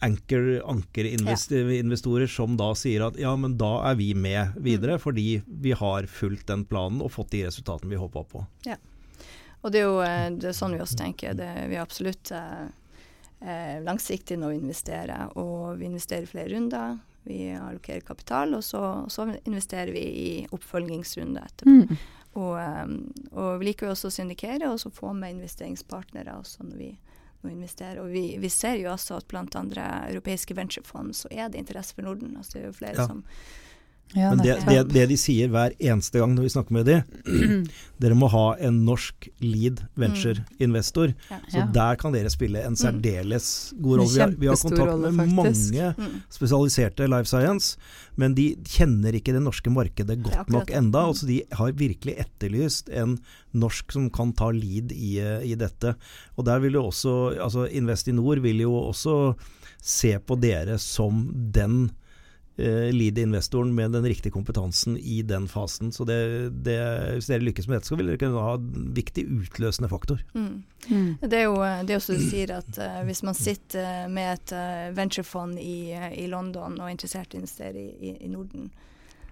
ankerinvestorer 0.00 2.26
som 2.30 2.56
da 2.56 2.74
sier 2.78 3.02
at 3.08 3.18
ja, 3.20 3.36
men 3.36 3.58
da 3.58 3.90
er 3.90 3.94
vi 3.98 4.14
med 4.14 4.48
videre, 4.62 4.98
fordi 5.02 5.42
vi 5.46 5.72
har 5.76 6.06
fulgt 6.06 6.46
den 6.50 6.64
planen 6.68 7.02
og 7.02 7.12
fått 7.14 7.30
de 7.34 7.46
resultatene 7.48 7.90
vi 7.90 7.96
håpa 8.00 8.24
på. 8.24 8.46
Ja. 8.66 8.76
og 9.62 9.72
det 9.74 9.80
er 9.80 9.84
jo 9.88 10.00
eh, 10.04 10.30
det 10.38 10.48
er 10.50 10.56
sånn 10.56 10.74
vi 10.76 10.84
også 10.84 10.96
tenker. 11.02 11.30
Det, 11.38 11.50
vi 11.70 11.76
er 11.76 11.82
absolutt 11.82 12.26
eh, 12.34 12.66
eh, 13.40 13.76
langsiktige 13.82 14.38
når 14.38 14.48
vi 14.54 14.58
investerer, 14.62 15.20
og 15.38 15.78
vi 15.80 15.84
investerer 15.90 16.22
i 16.22 16.30
flere 16.30 16.50
runder. 16.54 16.88
Vi 17.28 17.38
allokerer 17.52 18.00
kapital, 18.06 18.54
og 18.56 18.62
så, 18.64 18.80
så 19.12 19.20
investerer 19.44 19.92
vi 19.92 20.00
i 20.00 20.46
oppfølgingsrunder 20.54 21.42
etterpå. 21.50 21.82
Mm. 21.82 21.96
Og, 22.38 22.56
um, 22.56 22.96
og 23.32 23.60
vi 23.60 23.70
liker 23.70 23.88
jo 23.88 23.94
også 23.94 24.10
å 24.10 24.14
syndikere 24.14 24.70
og 24.70 24.80
så 24.82 24.92
få 24.94 25.12
med 25.16 25.36
investeringspartnere 25.36 26.36
også 26.38 26.66
når 26.68 26.76
vi, 26.78 26.90
når 27.42 27.50
investere. 27.50 28.00
Og 28.02 28.10
vi, 28.12 28.36
vi 28.40 28.48
ser 28.48 28.74
jo 28.80 28.90
også 28.92 29.16
at 29.16 29.26
blant 29.30 29.54
andre 29.56 29.84
europeiske 30.10 30.56
venturefond 30.56 31.14
så 31.14 31.28
er 31.30 31.48
det 31.48 31.58
interesse 31.58 31.94
for 31.94 32.02
Norden. 32.02 32.36
Altså 32.36 32.52
det 32.58 32.62
er 32.62 32.66
jo 32.66 32.72
flere 32.72 32.96
Ja. 32.98 33.06
som 33.06 33.24
Ja, 34.16 34.30
Men 34.30 34.40
det, 34.40 34.54
det, 34.64 34.76
det 34.88 35.04
de 35.10 35.16
sier 35.20 35.50
hver 35.52 35.74
eneste 35.76 36.20
gang 36.20 36.32
når 36.32 36.46
vi 36.46 36.52
snakker 36.54 36.76
med 36.78 36.86
dem, 36.88 37.66
dere 38.00 38.16
må 38.16 38.30
ha 38.32 38.44
en 38.64 38.78
norsk 38.86 39.28
lead 39.44 39.82
venture-investor. 40.00 41.12
ja. 41.28 41.40
Så 41.52 41.64
der 41.74 41.98
kan 42.00 42.14
dere 42.16 42.32
spille 42.32 42.62
en 42.64 42.78
særdeles 42.78 43.74
god 43.76 44.00
rolle. 44.00 44.14
Vi 44.14 44.22
har, 44.22 44.32
vi 44.40 44.48
har 44.48 44.56
kontakt 44.62 44.80
med 44.80 44.94
rolle, 44.94 45.28
mange 45.36 45.90
mm, 45.98 46.16
spesialiserte 46.32 47.10
life 47.10 47.28
science, 47.28 47.76
men 48.16 48.32
de 48.38 48.48
kjenner 48.64 49.18
ikke 49.18 49.36
det 49.36 49.44
norske 49.44 49.72
markedet 49.72 50.18
godt 50.24 50.48
nok 50.56 50.72
enda. 50.72 51.04
Mm. 51.04 51.12
Altså 51.12 51.28
de 51.28 51.38
har 51.60 51.76
virkelig 51.84 52.16
etterlyst 52.24 52.88
en 52.88 53.18
norsk 53.52 53.92
som 53.92 54.08
kan 54.14 54.32
ta 54.32 54.48
lead 54.56 54.96
i, 54.96 55.18
i 55.20 55.54
dette. 55.58 55.94
Og 56.40 56.48
der 56.48 56.64
vil 56.64 56.80
jo 56.80 56.88
også 56.88 57.18
altså 57.36 57.68
Investinor 57.68 58.40
vil 58.40 58.64
jo 58.64 58.72
også 58.88 59.18
se 59.84 60.16
på 60.18 60.36
dere 60.40 60.78
som 60.80 61.26
den 61.54 61.90
eh, 62.58 62.88
lead-investoren 62.94 63.70
med 63.74 63.92
den 63.96 64.06
riktige 64.06 64.34
kompetansen 64.34 64.98
i 64.98 65.22
den 65.22 65.48
fasen. 65.48 65.92
Så 65.92 66.04
det, 66.08 66.18
det, 66.66 66.78
hvis 67.14 67.30
dere 67.30 67.46
lykkes 67.46 67.68
med 67.68 67.78
dette, 67.78 67.90
så 67.90 67.98
vil 67.98 68.10
dere 68.10 68.20
kunne 68.20 68.44
ha 68.44 68.56
en 68.58 68.90
viktig 68.96 69.26
utløsende 69.40 69.90
faktor. 69.92 70.24
mm. 70.34 70.64
Mm. 70.88 71.16
Det 71.20 71.36
er 71.36 71.42
jo 71.42 71.56
det 71.58 71.92
er 71.92 71.98
også 71.98 72.14
du 72.16 72.22
sier 72.22 72.52
at 72.54 72.78
uh, 72.80 73.00
hvis 73.04 73.20
man 73.26 73.36
sitter 73.36 73.82
eh, 73.82 74.04
med 74.08 74.30
et 74.36 74.52
uh, 74.54 74.96
venturefond 74.96 75.58
i, 75.60 75.90
i 76.14 76.28
London 76.30 76.78
og 76.78 76.86
er 76.86 76.94
interessert 76.94 77.34
i 77.34 77.36
å 77.36 77.42
investere 77.42 77.82
i, 77.82 78.12
i, 78.14 78.30
Norden, 78.30 78.70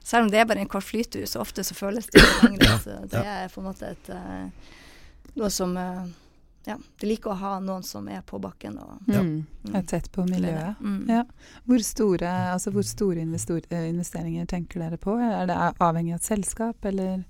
selv 0.03 0.27
om 0.27 0.33
det 0.33 0.41
er 0.43 0.49
bare 0.51 0.65
en 0.65 0.71
kort 0.71 0.85
flytur, 0.85 1.25
så 1.31 1.41
ofte 1.41 1.65
så 1.65 1.77
føles 1.79 2.11
det 2.11 2.21
ikke 2.21 2.49
lenger. 2.51 2.77
Så 2.83 2.99
det 3.15 3.23
er 3.23 3.49
på 3.55 3.63
en 3.63 3.69
måte 3.71 3.95
et, 3.95 4.11
uh, 4.11 5.33
noe 5.39 5.53
som 5.55 5.79
Ja, 6.67 6.77
de 7.01 7.07
liker 7.07 7.31
å 7.31 7.35
ha 7.39 7.53
noen 7.63 7.85
som 7.87 8.09
er 8.11 8.23
på 8.27 8.41
bakken. 8.43 8.79
Og, 8.83 8.99
Ja. 9.07 9.21
Mm. 9.23 9.47
Er 9.75 9.83
tett 9.83 10.11
på 10.13 10.25
miljøet. 10.27 10.81
Mm. 10.81 11.09
Ja. 11.09 11.25
Hvor 11.65 11.79
store, 11.83 12.29
altså 12.53 12.73
hvor 12.75 12.83
store 12.87 13.23
investor, 13.23 13.61
eh, 13.71 13.89
investeringer 13.89 14.47
tenker 14.47 14.81
dere 14.83 14.99
på? 14.99 15.15
Er 15.19 15.47
det 15.47 15.57
avhengig 15.79 16.15
av 16.15 16.17
et 16.17 16.23
selskap, 16.27 16.85
eller? 16.85 17.25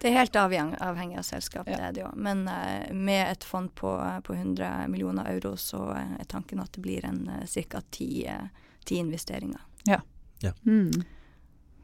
Det 0.00 0.08
er 0.08 0.16
helt 0.16 0.32
avhengig, 0.36 1.18
av 1.18 1.22
selskap, 1.22 1.68
Ja. 1.68 1.76
det 1.76 1.82
er 1.82 1.92
det 1.92 2.00
jo. 2.00 2.08
Men 2.16 2.48
uh, 2.48 2.92
med 2.92 3.30
et 3.30 3.44
fond 3.44 3.70
på, 3.74 3.92
på 4.24 4.34
100 4.34 4.88
millioner 4.88 5.28
euro, 5.30 5.56
så 5.56 5.90
eh, 5.94 6.16
er 6.20 6.24
tanken 6.24 6.60
at 6.60 6.72
det 6.72 6.80
blir 6.82 7.04
en 7.04 7.28
uh, 7.28 7.46
ca. 7.68 7.80
ti, 7.90 8.26
eh, 8.26 8.48
ti 8.84 8.96
investeringer. 8.96 9.60
Mm. 10.64 10.90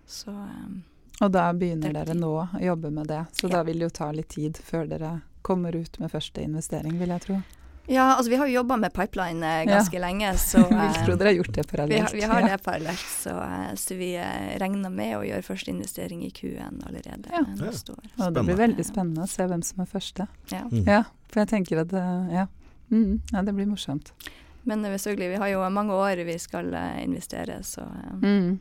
Så 0.07 0.31
um, 0.31 0.83
Og 1.21 1.31
da 1.33 1.53
begynner 1.53 1.89
er 1.91 2.05
dere 2.05 2.15
nå 2.17 2.31
å 2.41 2.61
jobbe 2.63 2.91
med 2.91 3.07
det, 3.07 3.27
så 3.33 3.49
Ja. 3.51 3.57
da 3.59 3.63
vil 3.63 3.79
det 3.79 3.85
jo 3.85 3.91
ta 3.91 4.11
litt 4.13 4.29
tid 4.29 4.57
før 4.57 4.89
dere 4.89 5.21
kommer 5.47 5.77
ut 5.79 6.01
med 6.03 6.11
første 6.13 6.43
investering, 6.43 6.99
vil 6.99 7.15
jeg 7.15 7.23
tro. 7.29 7.39
Ja, 7.87 8.17
altså 8.17 8.33
vi 8.33 8.39
har 8.41 8.49
jo 8.51 8.57
jobba 8.57 8.77
med 8.83 8.91
pipeline 8.97 9.47
ganske 9.69 9.95
Ja. 9.95 10.01
lenge, 10.03 10.33
så 10.43 10.59
Vi 10.71 10.75
eh, 10.75 10.97
tror 11.07 11.17
dere 11.21 11.29
har 11.31 11.37
gjort 11.39 11.53
det 11.55 11.63
vi, 11.63 11.71
parallelt. 11.71 12.03
har, 12.09 12.17
vi 12.19 12.23
har 12.33 12.41
ja. 12.43 12.49
det 12.57 12.63
parallelt. 12.65 13.05
Så, 13.23 13.31
eh, 13.45 13.69
så 13.79 13.95
vi 14.01 14.09
eh, 14.19 14.49
regner 14.59 14.91
med 14.91 15.13
å 15.21 15.23
gjøre 15.23 15.45
første 15.47 15.71
investering 15.71 16.25
i 16.27 16.33
Q1 16.35 16.81
allerede 16.89 17.31
Ja. 17.31 17.45
eh, 17.45 17.55
neste 17.63 17.95
år. 17.95 18.09
Og 18.19 18.35
det 18.35 18.43
blir 18.49 18.59
veldig 18.59 18.85
spennende 18.89 19.23
å 19.23 19.31
se 19.31 19.47
hvem 19.47 19.63
som 19.63 19.85
er 19.87 19.87
første. 19.93 20.27
Ja. 20.51 20.65
Mm. 20.67 20.83
Ja, 20.87 21.03
for 21.31 21.45
jeg 21.45 21.53
tenker 21.55 21.85
at 21.85 21.95
det, 21.95 22.03
ja. 22.35 22.47
Mm, 22.91 23.21
ja, 23.33 23.43
det 23.47 23.55
blir 23.55 23.67
morsomt. 23.71 24.11
Men 24.67 24.83
eh, 24.85 24.99
selvfølgelig, 24.99 25.31
vi 25.37 25.43
har 25.45 25.55
jo 25.55 25.63
mange 25.71 25.95
år 25.95 26.25
vi 26.27 26.39
skal 26.43 26.75
eh, 26.75 27.05
investere, 27.07 27.61
så 27.63 27.87
eh, 27.87 28.17
Mm. 28.19 28.59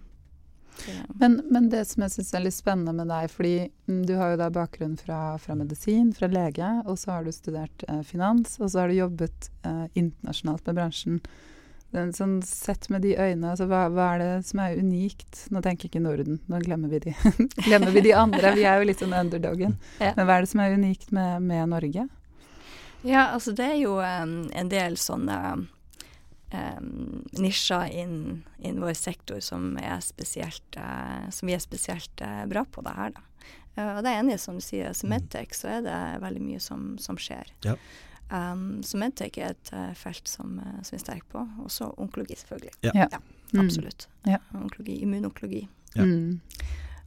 Men, 1.20 1.40
men 1.52 1.70
det 1.70 1.86
som 1.90 2.04
jeg 2.06 2.14
syns 2.16 2.34
er 2.36 2.44
litt 2.46 2.58
spennende 2.58 2.94
med 2.98 3.10
deg, 3.12 3.32
fordi 3.32 3.56
mm, 3.88 4.04
du 4.10 4.16
har 4.20 4.34
jo 4.34 4.42
da 4.42 4.52
bakgrunn 4.54 4.96
fra, 5.00 5.20
fra 5.42 5.58
medisin, 5.58 6.12
fra 6.16 6.30
lege, 6.32 6.70
og 6.86 7.00
så 7.00 7.16
har 7.16 7.26
du 7.26 7.34
studert 7.36 7.86
eh, 7.90 8.02
finans, 8.08 8.58
og 8.60 8.72
så 8.72 8.84
har 8.84 8.92
du 8.92 9.00
jobbet 9.00 9.50
eh, 9.66 9.86
internasjonalt 9.94 10.66
med 10.68 10.80
bransjen. 10.80 11.22
Den, 11.96 12.12
sånn 12.16 12.42
Sett 12.44 12.90
med 12.92 13.06
de 13.06 13.14
øynene, 13.16 13.54
altså 13.54 13.70
hva, 13.72 13.86
hva 13.94 14.10
er 14.16 14.24
det 14.24 14.32
som 14.50 14.60
er 14.64 14.76
unikt? 14.82 15.46
Nå 15.54 15.62
tenker 15.64 15.88
jeg 15.88 15.94
ikke 15.94 16.04
Norden, 16.04 16.42
nå 16.52 16.60
glemmer 16.66 16.92
vi 16.92 17.00
de, 17.08 17.16
glemmer 17.68 17.96
vi 17.96 18.04
de 18.10 18.16
andre. 18.18 18.56
Vi 18.58 18.66
er 18.68 18.82
jo 18.82 18.90
litt 18.90 19.04
sånn 19.04 19.16
underdogen. 19.16 19.78
Ja. 20.02 20.12
Men 20.18 20.28
hva 20.28 20.38
er 20.38 20.46
det 20.46 20.52
som 20.52 20.64
er 20.66 20.76
unikt 20.76 21.16
med, 21.16 21.46
med 21.46 21.72
Norge? 21.72 22.10
Ja, 23.06 23.30
altså 23.36 23.54
det 23.56 23.70
er 23.70 23.80
jo 23.84 24.00
um, 24.02 24.38
en 24.50 24.70
del 24.72 24.98
sånne 24.98 25.38
em, 26.56 27.22
nisjer 27.38 27.92
innen 27.92 28.42
inn 28.66 28.82
vår 28.82 28.96
sektor 28.98 29.42
som, 29.44 29.74
er 29.78 30.00
spesielt, 30.04 30.80
uh, 30.80 31.28
som 31.34 31.50
vi 31.50 31.56
er 31.56 31.64
spesielt 31.64 32.24
uh, 32.24 32.44
bra 32.50 32.66
på 32.66 32.84
det 32.86 32.96
her, 32.98 33.16
da. 33.16 33.24
Uh, 33.76 33.92
og 33.98 34.02
det 34.06 34.12
er 34.12 34.22
enig, 34.24 34.40
som 34.42 34.58
du 34.58 34.64
sier, 34.64 34.96
som 34.96 35.12
Medtech 35.12 35.56
så 35.58 35.78
er 35.78 35.86
det 35.86 36.00
veldig 36.24 36.44
mye 36.46 36.64
som, 36.64 36.94
som 37.02 37.20
skjer. 37.20 37.52
Ja. 37.68 37.76
Um, 38.32 38.82
så 38.86 38.98
Medtech 38.98 39.38
er 39.38 39.54
et 39.54 39.74
felt 40.00 40.30
som, 40.32 40.58
som 40.82 40.96
vi 40.96 40.98
er 40.98 41.04
sterke 41.04 41.28
på. 41.36 41.44
Også 41.68 41.92
onkologi, 42.02 42.40
selvfølgelig. 42.40 42.74
Ja. 42.88 42.96
Ja. 43.06 43.22
Mm. 43.52 43.66
Absolutt. 43.68 44.08
Ja. 44.26 44.40
Onkologi, 44.58 44.98
immunonkologi. 45.06 45.68
Ja. 45.94 46.08
Mm. 46.08 46.40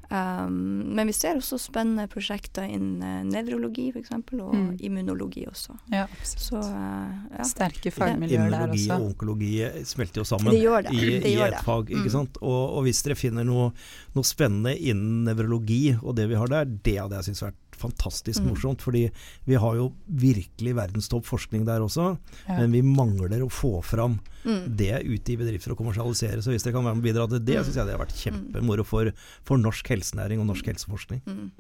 Um, 0.08 0.94
men 0.96 1.04
vi 1.06 1.12
ser 1.12 1.36
også 1.36 1.58
spennende 1.60 2.06
prosjekter 2.08 2.64
innen 2.64 3.02
uh, 3.04 3.26
nevrologi 3.28 3.90
f.eks., 3.92 4.08
og 4.40 4.54
Mm. 4.54 4.70
immunologi 4.80 5.42
også. 5.46 5.74
Ja. 5.92 6.06
Så 6.24 6.56
uh, 6.56 7.12
ja. 7.36 7.44
Sterke 7.44 7.92
fagmiljøer 7.92 8.48
der 8.48 8.64
også. 8.70 8.72
Immunologi 8.72 8.88
og 8.94 9.04
onkologi 9.10 9.52
smelter 9.84 10.22
jo 10.22 10.24
sammen 10.24 10.54
Det 10.54 10.62
gjør 10.62 10.82
det. 10.88 10.94
i, 10.96 11.04
det 11.20 11.28
i 11.28 11.34
gjør 11.36 11.46
et 11.52 11.58
det. 11.58 11.64
fag. 11.66 11.84
ikke 11.92 12.08
Mm. 12.08 12.14
sant? 12.16 12.38
Og, 12.40 12.62
og 12.78 12.82
hvis 12.88 13.02
dere 13.04 13.14
finner 13.20 13.44
noe, 13.44 13.68
noe 14.16 14.24
spennende 14.24 14.72
innen 14.80 15.24
nevrologi 15.28 15.82
og 16.02 16.16
det 16.16 16.28
vi 16.32 16.40
har 16.40 16.46
der, 16.48 16.64
det 16.64 16.96
hadde 17.02 17.14
jeg 17.20 17.24
syntes 17.28 17.42
vært 17.50 17.67
fantastisk 17.78 18.40
Mm. 18.42 18.48
morsomt. 18.52 18.80
Fordi 18.82 19.10
vi 19.46 19.54
har 19.54 19.74
jo 19.76 19.92
virkelig 20.10 20.74
verdenstopp 20.74 21.24
forskning 21.24 21.64
der 21.66 21.80
også, 21.80 22.18
Ja. 22.48 22.58
men 22.58 22.72
vi 22.72 22.82
mangler 22.82 23.40
å 23.40 23.48
få 23.50 23.82
fram 23.84 24.20
Mm. 24.44 24.76
det 24.76 25.04
ute 25.06 25.32
i 25.32 25.36
bedrifter 25.36 25.72
og 25.72 25.78
kommersialisere. 25.78 26.38
Så 26.42 26.50
hvis 26.52 26.62
dere 26.62 26.72
kan 26.74 26.84
være 26.84 26.94
med 26.96 27.04
og 27.04 27.14
bidra 27.14 27.28
til 27.28 27.44
det, 27.44 27.56
Mm. 27.58 27.64
syns 27.64 27.74
jeg 27.76 27.86
det 27.86 27.96
har 27.96 28.06
vært 28.06 28.52
kjempemoro 28.52 28.84
for, 28.84 29.12
for 29.44 29.56
norsk 29.58 29.86
helsenæring 29.88 30.40
og 30.40 30.46
norsk 30.46 30.64
helseforskning. 30.66 31.20
Mm. 31.26 31.50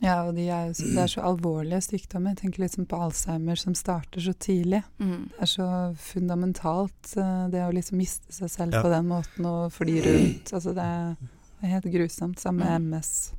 Ja, 0.00 0.22
og 0.28 0.36
de 0.36 0.44
er 0.48 0.68
jo, 0.68 0.72
så- 0.74 0.94
det 0.94 0.98
er 0.98 1.08
så 1.10 1.22
alvorlige 1.26 1.82
sykdommer. 1.82 2.28
Jeg 2.30 2.36
tenker 2.52 2.58
liksom 2.62 2.86
på 2.86 2.96
Alzheimer 3.02 3.58
som 3.58 3.74
starter 3.74 4.20
så 4.20 4.32
tidlig. 4.32 4.84
Mm. 5.00 5.28
Det 5.30 5.40
er 5.40 5.46
så 5.46 5.96
fundamentalt, 5.96 7.16
eh, 7.16 7.48
det 7.50 7.58
å 7.66 7.72
liksom 7.74 7.98
miste 7.98 8.30
seg 8.32 8.48
selv 8.48 8.72
Ja. 8.74 8.82
på 8.82 8.90
den 8.90 9.08
måten 9.08 9.44
og 9.44 9.72
fly 9.72 10.00
rundt. 10.00 10.52
Altså 10.52 10.72
det 10.72 10.84
er, 10.84 11.16
det 11.18 11.64
er 11.64 11.80
helt 11.80 11.84
grusomt. 11.92 12.36
Samme 12.38 12.58
med 12.58 12.80
Mm. 12.80 12.94
MS. 12.94 13.32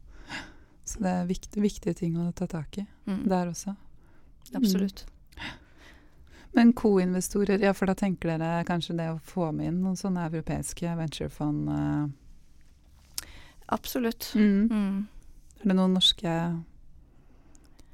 Så 0.89 1.03
det 1.05 1.11
er 1.13 1.29
viktig, 1.29 1.61
viktige 1.61 1.93
ting 1.93 2.17
å 2.17 2.31
ta 2.33 2.47
tak 2.49 2.77
i 2.81 2.85
Mm. 3.05 3.23
der 3.29 3.49
også. 3.49 3.75
Absolutt. 4.55 5.05
Men 6.53 6.73
co-investorer, 6.73 7.61
ja, 7.61 7.73
for 7.77 7.85
da 7.85 7.93
tenker 7.93 8.31
dere 8.31 8.63
kanskje 8.65 8.95
det 8.97 9.09
å 9.11 9.19
få 9.21 9.51
med 9.53 9.69
inn 9.69 9.83
noen 9.83 9.97
sånne 9.97 10.25
europeiske 10.29 10.95
venturefond 10.97 11.69
Uh... 11.69 12.07
Absolutt. 13.69 14.31
mm. 14.35 14.67
Mm. 14.71 15.07
Er 15.61 15.67
det 15.67 15.75
noen 15.75 15.93
norske 15.93 16.31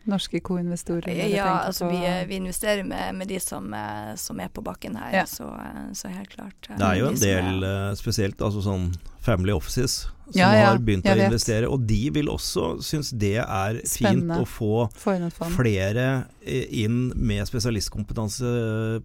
Norske 0.09 0.39
co-investorer? 0.45 1.11
Ja, 1.31 1.47
altså 1.65 1.89
vi, 1.89 2.01
vi, 2.29 2.39
investerer 2.41 2.83
med, 2.85 3.15
med 3.17 3.29
de 3.31 3.39
som, 3.41 3.73
som, 4.21 4.39
er 4.39 4.51
på 4.53 4.61
bakken 4.65 4.97
her. 5.01 5.13
Ja. 5.21 5.25
Så, 5.29 5.49
så, 5.97 6.11
helt 6.13 6.29
klart. 6.33 6.69
Det 6.69 6.77
er 6.81 6.99
jo 7.01 7.09
en 7.09 7.21
del 7.21 7.69
spesielt, 7.97 8.41
altså 8.45 8.61
sånn 8.65 8.91
family 9.25 9.55
offices 9.55 10.05
som 10.25 10.39
ja, 10.39 10.47
ja, 10.57 10.69
har 10.71 10.79
begynt 10.81 11.05
å 11.05 11.13
investere. 11.17 11.67
Og 11.69 11.83
de 11.85 11.99
vil 12.15 12.29
også 12.33 12.79
synes 12.85 13.11
det 13.13 13.37
er 13.43 13.79
Spennende. 13.85 14.39
fint 14.39 14.41
å 14.41 14.45
få 14.49 15.49
flere 15.53 16.07
inn 16.45 17.11
med 17.15 17.45
spesialistkompetanse 17.49 18.53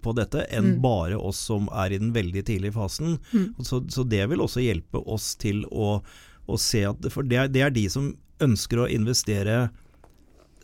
på 0.00 0.14
dette, 0.16 0.46
enn 0.48 0.74
mm. 0.74 0.80
bare 0.84 1.20
oss 1.20 1.42
som 1.50 1.68
er 1.72 1.92
i 1.92 2.00
den 2.00 2.14
veldig 2.16 2.44
tidlige 2.48 2.76
fasen. 2.76 3.18
Mm. 3.34 3.52
Så, 3.60 3.82
så, 3.92 4.04
det 4.08 4.24
vil 4.32 4.44
også 4.44 4.64
hjelpe 4.64 5.04
oss 5.04 5.34
til 5.40 5.62
å, 5.70 5.98
å 6.48 6.60
se 6.60 6.86
at 6.88 7.12
For 7.12 7.26
det 7.26 7.44
er, 7.44 7.52
det 7.52 7.66
er 7.66 7.76
de 7.76 7.86
som 7.92 8.12
ønsker 8.40 8.80
å 8.80 8.88
investere 8.88 9.68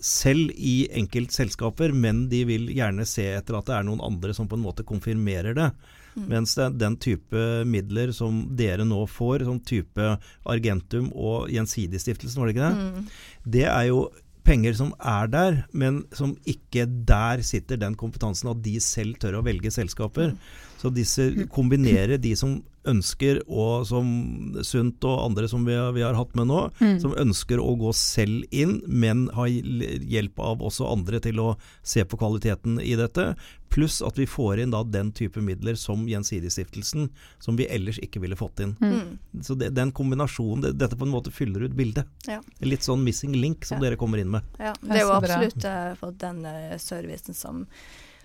selv 0.03 0.51
i 0.57 0.89
enkeltselskaper, 0.99 1.95
men 1.97 2.27
de 2.33 2.43
vil 2.49 2.69
gjerne 2.75 3.07
se 3.09 3.25
etter 3.37 3.57
at 3.59 3.69
det 3.69 3.77
er 3.79 3.87
noen 3.89 4.03
andre 4.05 4.35
som 4.37 4.49
på 4.49 4.59
en 4.59 4.65
måte 4.65 4.87
konfirmerer 4.87 5.57
det. 5.57 5.71
Mm. 6.17 6.29
Mens 6.33 6.55
det, 6.57 6.69
den 6.81 6.97
type 7.01 7.47
midler 7.69 8.13
som 8.17 8.45
dere 8.57 8.87
nå 8.89 9.03
får, 9.11 9.45
som 9.49 9.59
type 9.61 10.13
Argentum 10.49 11.11
og 11.13 11.51
Gjensidigstiftelsen, 11.53 12.41
var 12.41 12.49
det 12.49 12.57
ikke 12.57 12.71
det? 12.71 12.87
Mm. 12.87 13.11
Det 13.57 13.67
er 13.69 13.89
jo 13.91 14.07
penger 14.47 14.77
som 14.79 14.93
er 15.03 15.29
der, 15.33 15.59
men 15.75 16.05
som 16.15 16.37
ikke 16.49 16.87
der 16.87 17.43
sitter 17.47 17.81
den 17.81 17.97
kompetansen 17.99 18.53
at 18.53 18.63
de 18.65 18.79
selv 18.83 19.19
tør 19.23 19.41
å 19.41 19.45
velge 19.47 19.73
selskaper. 19.75 20.33
Mm. 20.33 20.66
Så 20.77 20.93
disse 20.93 21.31
kombinerer 21.53 22.19
de 22.21 22.35
som 22.37 22.59
ønsker, 22.87 23.41
og 23.51 23.87
som 23.89 24.07
Sunt 24.67 25.05
og 25.07 25.21
andre 25.25 25.49
som 25.51 25.65
vi 25.67 25.75
har, 25.77 25.93
vi 25.97 26.05
har 26.05 26.17
hatt 26.17 26.35
med 26.39 26.49
nå, 26.51 26.61
mm. 26.79 26.99
som 27.03 27.15
ønsker 27.19 27.61
å 27.63 27.75
gå 27.81 27.93
selv 27.97 28.47
inn, 28.55 28.79
men 28.87 29.27
har 29.37 29.51
hjelp 29.51 30.41
av 30.43 30.65
også 30.65 30.89
andre 30.91 31.21
til 31.25 31.41
å 31.43 31.49
se 31.83 32.05
på 32.07 32.19
kvaliteten 32.21 32.79
i 32.83 32.95
dette. 32.99 33.33
Pluss 33.73 33.99
at 34.07 34.19
vi 34.21 34.29
får 34.31 34.63
inn 34.63 34.75
da 34.75 34.85
den 34.87 35.11
type 35.17 35.43
midler 35.43 35.79
som 35.81 36.07
Gjensidigestiftelsen, 36.09 37.11
som 37.43 37.59
vi 37.59 37.69
ellers 37.73 37.99
ikke 38.03 38.23
ville 38.23 38.39
fått 38.39 38.63
inn. 38.65 38.77
Mm. 38.81 38.95
mm. 38.95 39.43
Så 39.47 39.59
det, 39.59 39.73
den 39.77 39.93
kombinasjonen, 39.97 40.69
det, 40.69 40.77
dette 40.81 40.99
på 40.99 41.09
en 41.09 41.15
måte 41.15 41.35
fyller 41.35 41.67
ut 41.67 41.77
bildet. 41.77 42.09
Ja. 42.31 42.41
Litt 42.65 42.87
sånn 42.87 43.05
missing 43.05 43.37
link 43.37 43.67
som 43.67 43.81
ja. 43.81 43.89
dere 43.89 44.01
kommer 44.01 44.23
inn 44.23 44.33
med. 44.33 44.47
Ja, 44.63 44.75
det 44.81 45.01
er 45.01 45.05
jo 45.05 45.17
absolutt 45.17 45.67
uh, 45.67 45.93
for 45.99 46.17
den 46.23 46.45
uh, 46.47 46.77
servicen 46.81 47.37
som, 47.37 47.67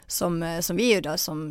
som, 0.07 0.39
uh, 0.45 0.59
som 0.63 0.79
vi 0.79 0.91
gjør, 0.93 1.09
da, 1.11 1.17
som 1.19 1.49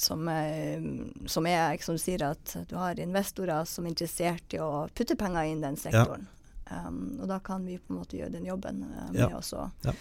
som, 0.00 0.28
eh, 0.28 0.82
som, 1.26 1.46
er 1.46 1.82
som 1.82 1.96
du 1.96 2.02
sier, 2.02 2.22
at 2.26 2.56
du 2.68 2.76
har 2.78 3.00
investorer 3.00 3.64
som 3.68 3.86
er 3.86 3.94
interessert 3.94 4.56
i 4.56 4.60
å 4.62 4.86
putte 4.94 5.16
penger 5.18 5.50
inn 5.50 5.64
den 5.64 5.78
sektoren. 5.80 6.26
Ja. 6.26 6.32
Um, 6.66 7.20
og 7.22 7.28
da 7.30 7.38
kan 7.38 7.62
vi 7.66 7.78
på 7.78 7.92
en 7.92 8.00
måte 8.00 8.18
gjøre 8.18 8.34
den 8.34 8.46
jobben 8.48 8.80
uh, 8.88 9.10
med 9.12 9.20
ja. 9.20 9.38
å 9.38 9.66
ja. 9.86 9.92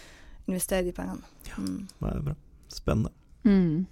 investere 0.50 0.88
de 0.88 0.96
pengene. 0.98 1.22
Ja, 1.52 1.60
mm. 1.62 1.84
det 2.00 2.14
er 2.14 2.24
bra. 2.30 2.38
Spennende. 2.74 3.12
Mm. 3.46 3.86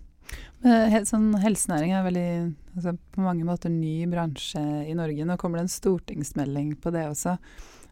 Men, 0.63 1.05
sånn, 1.05 1.27
helsenæring 1.43 1.93
er 1.93 2.05
veldig, 2.07 2.29
altså, 2.73 2.95
på 3.13 3.21
mange 3.25 3.45
måter 3.45 3.69
ny 3.69 4.07
bransje 4.09 4.63
i 4.87 4.95
Norge. 4.97 5.27
Nå 5.27 5.37
kommer 5.37 5.59
det 5.59 5.67
en 5.67 5.75
stortingsmelding 5.75 6.73
på 6.81 6.93
det 6.95 7.05
også. 7.11 7.35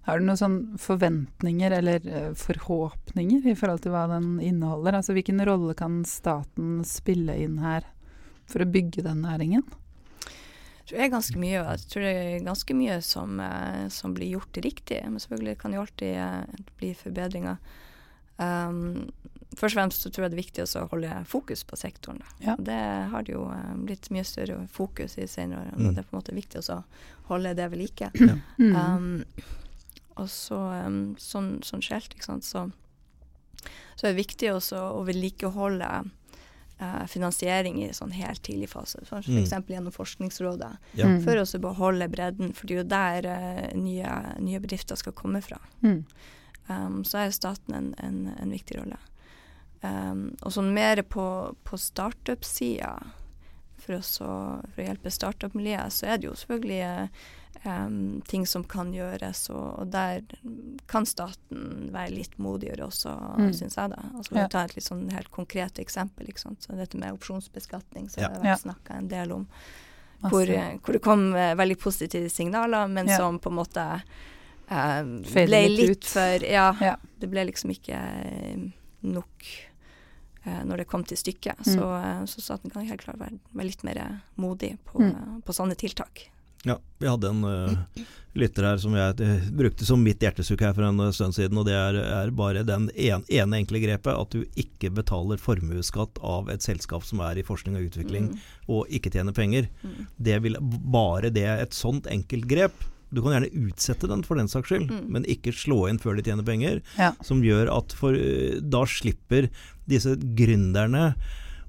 Har 0.08 0.18
du 0.18 0.26
noen 0.26 0.40
sånn 0.40 0.60
forventninger 0.82 1.76
eller 1.78 2.06
uh, 2.10 2.32
forhåpninger 2.38 3.52
i 3.52 3.58
forhold 3.58 3.84
til 3.84 3.94
hva 3.94 4.08
den 4.10 4.40
inneholder? 4.42 4.98
Altså 4.98 5.14
Hvilken 5.14 5.44
rolle 5.46 5.76
kan 5.78 6.02
staten 6.10 6.80
spille 6.88 7.38
inn 7.44 7.60
her? 7.62 7.86
For 8.50 8.64
å 8.64 8.70
bygge 8.70 9.06
den 9.06 9.24
næringen? 9.26 9.64
Jeg 10.82 10.88
tror 10.88 10.98
det 10.98 11.06
er 11.06 11.14
ganske 11.14 11.40
mye, 11.40 11.60
jeg 11.60 11.88
tror 11.92 12.04
det 12.04 12.12
er 12.18 12.46
ganske 12.48 12.76
mye 12.76 12.98
som, 13.06 13.40
eh, 13.40 13.86
som 13.94 14.16
blir 14.18 14.34
gjort 14.34 14.58
riktig. 14.66 15.00
Men 15.06 15.24
selvfølgelig 15.24 15.60
kan 15.62 15.72
det 15.72 15.80
jo 15.80 15.86
alltid 15.86 16.16
eh, 16.26 16.68
bli 16.82 16.92
forbedringer. 17.00 17.62
Um, 18.42 19.12
først 19.54 19.76
og 19.76 19.78
fremst 19.78 20.04
så 20.04 20.10
tror 20.10 20.26
jeg 20.26 20.34
det 20.34 20.38
er 20.38 20.42
viktig 20.42 20.64
å 20.66 20.86
holde 20.92 21.16
fokus 21.30 21.64
på 21.68 21.78
sektoren. 21.80 22.22
Ja. 22.42 22.56
Det 22.58 22.82
har 23.14 23.26
det 23.28 23.36
jo 23.36 23.46
eh, 23.54 23.74
blitt 23.86 24.10
mye 24.12 24.26
større 24.28 24.62
fokus 24.72 25.18
i 25.22 25.28
senere 25.30 25.68
år. 25.68 25.74
Mm. 25.78 25.90
Det 25.94 26.02
er 26.02 26.08
på 26.08 26.16
en 26.16 26.20
måte 26.22 26.36
viktig 26.36 26.64
å 26.64 26.82
holde 27.30 27.56
det 27.60 27.68
ved 27.72 27.84
like. 27.84 28.12
Ja. 28.18 28.38
Um, 28.96 29.26
og 30.20 30.28
så 30.30 30.58
um, 30.86 31.14
sånn, 31.20 31.60
sånn 31.66 31.84
skjelt, 31.86 32.14
ikke 32.14 32.28
sant, 32.28 32.46
så, 32.46 32.66
så 33.96 34.06
er 34.06 34.12
det 34.12 34.20
viktig 34.20 34.52
også 34.54 34.82
å 35.00 35.06
vedlikeholde 35.08 35.88
uh, 36.82 37.06
finansiering 37.08 37.80
i 37.84 37.92
sånn 37.94 38.14
helt 38.16 38.42
tidlig 38.46 38.72
fase, 38.74 39.04
f.eks. 39.06 39.30
Mm. 39.30 39.70
gjennom 39.70 39.96
Forskningsrådet. 39.96 40.72
Ja. 41.00 41.08
Mm. 41.08 41.22
For 41.26 41.42
å 41.42 41.46
beholde 41.64 42.10
bredden, 42.12 42.54
for 42.58 42.68
det 42.68 42.76
er 42.76 42.82
jo 42.82 42.90
der 42.92 43.30
uh, 43.30 43.64
nye, 43.78 44.18
nye, 44.42 44.62
bedrifter 44.64 45.00
skal 45.00 45.16
komme 45.18 45.44
fra. 45.46 45.62
Mm. 45.86 46.04
Um, 46.68 47.02
så 47.08 47.24
er 47.24 47.34
staten 47.36 47.76
en, 47.78 47.94
en, 48.02 48.22
en 48.38 48.54
viktig 48.54 48.80
rolle. 48.80 49.00
Um, 49.82 50.32
og 50.46 50.54
sånn 50.54 50.74
mer 50.76 51.02
på, 51.10 51.26
på 51.66 51.80
startup-sida, 51.80 52.96
for, 53.82 53.98
for, 53.98 54.78
å 54.78 54.86
hjelpe 54.86 55.14
startup-miljøet, 55.14 55.94
så 55.94 56.12
er 56.12 56.22
det 56.22 56.30
jo 56.30 56.36
selvfølgelig 56.38 56.82
uh, 56.86 57.30
um, 57.64 58.22
ting 58.28 58.48
som 58.48 58.64
kan 58.64 58.94
gjøres, 58.94 59.46
og, 59.54 59.80
og, 59.80 59.92
der 59.94 60.24
kan 60.90 61.06
staten 61.06 61.92
være 61.94 62.16
litt 62.16 62.38
modigere 62.42 62.88
også, 62.88 63.14
mm. 63.38 63.54
syns 63.58 63.78
jeg. 63.78 63.94
da. 63.94 64.02
Altså, 64.16 64.36
ja. 64.40 64.50
Ta 64.52 64.66
et 64.66 64.76
litt 64.78 64.88
sånn 64.88 65.08
helt 65.14 65.32
konkret 65.34 65.82
eksempel. 65.84 66.32
Ikke 66.32 66.44
sant? 66.44 66.66
Så 66.66 66.78
dette 66.80 67.00
med 67.00 67.14
opsjonsbeskatning 67.18 68.10
som 68.12 68.26
ja. 68.26 68.34
har 68.36 68.54
jeg 68.54 68.66
snakka 68.66 69.00
en 69.00 69.10
del 69.12 69.38
om. 69.38 69.48
Hvor, 70.22 70.46
hvor, 70.46 70.94
det 70.94 71.02
kom 71.02 71.32
uh, 71.34 71.56
veldig 71.58 71.80
positive 71.82 72.30
signaler, 72.30 72.86
men 72.92 73.10
ja. 73.10 73.18
som 73.18 73.40
på 73.42 73.50
en 73.50 73.58
måte 73.58 73.88
uh, 74.70 75.02
ble 75.34 75.64
litt 75.74 76.06
for 76.06 76.46
ja, 76.46 76.68
ja, 76.78 76.94
det 77.18 77.30
ble 77.32 77.48
liksom 77.50 77.74
ikke 77.74 77.98
uh, 77.98 78.68
nok 79.02 79.48
uh, 80.46 80.62
når 80.70 80.84
det 80.84 80.90
kom 80.92 81.08
til 81.10 81.18
stykket. 81.18 81.66
Mm. 81.66 81.74
Så, 81.74 81.90
så 82.36 82.46
staten 82.52 82.74
kan 82.74 82.86
helt 82.86 83.02
klart 83.02 83.18
være, 83.22 83.42
være 83.50 83.72
litt 83.72 83.82
mer 83.88 84.04
modig 84.38 84.76
på, 84.92 85.02
mm. 85.02 85.42
på 85.48 85.58
sånne 85.58 85.80
tiltak. 85.82 86.28
Ja, 86.64 86.78
vi 87.00 87.08
hadde 87.10 87.30
en 87.30 87.44
uh, 87.44 88.04
lytter 88.38 88.68
her 88.70 88.78
som 88.82 88.94
jeg 88.94 89.16
uh, 89.26 89.48
brukte 89.58 89.86
som 89.88 90.04
mitt 90.04 90.22
hjertesukk 90.22 90.62
her 90.62 90.76
for 90.78 90.86
en 90.86 91.02
uh, 91.02 91.10
stund 91.16 91.34
siden. 91.36 91.58
Og 91.58 91.66
det 91.66 91.74
er, 91.78 91.98
er 92.04 92.34
bare 92.38 92.62
den 92.68 92.90
en, 92.94 93.26
ene 93.26 93.62
enkle 93.62 93.82
grepet 93.82 94.14
at 94.14 94.36
du 94.36 94.46
ikke 94.60 94.92
betaler 94.94 95.42
formuesskatt 95.42 96.22
av 96.22 96.52
et 96.54 96.66
selskap 96.66 97.06
som 97.08 97.24
er 97.26 97.42
i 97.42 97.46
forskning 97.48 97.80
og 97.80 97.90
utvikling 97.90 98.30
mm. 98.30 98.40
og 98.78 98.94
ikke 98.94 99.14
tjener 99.14 99.36
penger. 99.36 99.72
Mm. 99.82 100.08
Det 100.30 100.40
vil 100.46 100.60
bare 100.62 101.34
det, 101.34 101.48
et 101.50 101.78
sånt 101.78 102.10
enkelt 102.12 102.50
grep 102.52 102.88
du 103.12 103.20
kan 103.20 103.34
gjerne 103.36 103.66
utsette 103.68 104.08
den 104.08 104.22
for 104.24 104.40
den 104.40 104.48
saks 104.48 104.70
skyld, 104.72 104.86
mm. 104.88 105.08
men 105.12 105.26
ikke 105.28 105.52
slå 105.52 105.82
inn 105.90 105.98
før 106.00 106.16
de 106.16 106.24
tjener 106.24 106.48
penger. 106.48 106.78
Ja. 106.96 107.10
Som 107.28 107.42
gjør 107.44 107.68
at 107.74 107.92
for, 107.98 108.16
da 108.64 108.86
slipper 108.88 109.50
disse 109.92 110.14
gründerne 110.16 111.10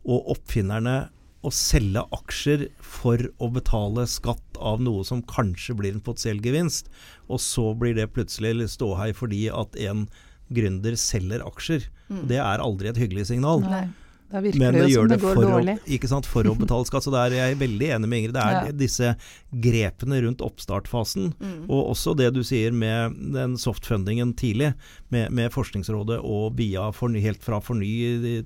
og 0.02 0.30
oppfinnerne 0.36 0.96
å 1.42 1.50
selge 1.54 2.04
aksjer 2.14 2.68
for 2.78 3.22
å 3.42 3.48
betale 3.54 4.06
skatt 4.10 4.60
av 4.62 4.82
noe 4.84 5.02
som 5.06 5.24
kanskje 5.26 5.74
blir 5.78 5.96
en 5.96 6.04
potensiell 6.04 6.42
gevinst, 6.44 6.90
og 7.26 7.42
så 7.42 7.72
blir 7.78 7.96
det 7.98 8.12
plutselig 8.14 8.70
ståhei 8.76 9.10
fordi 9.16 9.48
at 9.50 9.78
en 9.82 10.06
gründer 10.52 10.96
selger 11.00 11.42
aksjer. 11.46 11.88
Mm. 12.12 12.22
Det 12.30 12.38
er 12.42 12.62
aldri 12.62 12.90
et 12.92 13.00
hyggelig 13.00 13.30
signal. 13.32 13.64
Nei. 13.66 13.86
Da 14.32 14.40
virker 14.40 14.58
Men 14.62 14.76
det 14.78 14.86
jo 14.88 15.02
som 15.02 15.10
det 15.10 15.18
går 15.20 15.38
dårlig. 15.44 15.74
Å, 15.76 15.88
ikke 15.96 16.08
sant, 16.08 16.26
for 16.28 16.46
å 16.48 16.54
betale 16.56 16.88
skatt. 16.88 17.04
Så 17.04 17.12
der 17.12 17.34
er 17.34 17.50
jeg 17.50 17.58
veldig 17.60 17.88
enig 17.96 18.08
med 18.08 18.22
Ingrid. 18.22 18.36
Det 18.36 18.44
er 18.44 18.68
ja. 18.70 18.76
disse 18.82 19.10
grepene 19.52 20.22
rundt 20.24 20.40
oppstartfasen, 20.44 21.34
mm. 21.36 21.58
og 21.66 21.90
også 21.92 22.14
det 22.16 22.30
du 22.32 22.40
sier 22.46 22.72
med 22.72 23.18
den 23.34 23.58
softfundingen 23.60 24.32
tidlig, 24.38 24.70
med, 25.12 25.28
med 25.36 25.52
Forskningsrådet 25.52 26.22
og 26.24 26.54
BIA 26.56 26.86
forny, 26.96 27.20
helt 27.24 27.44
fra 27.44 27.60
Forny 27.60 27.90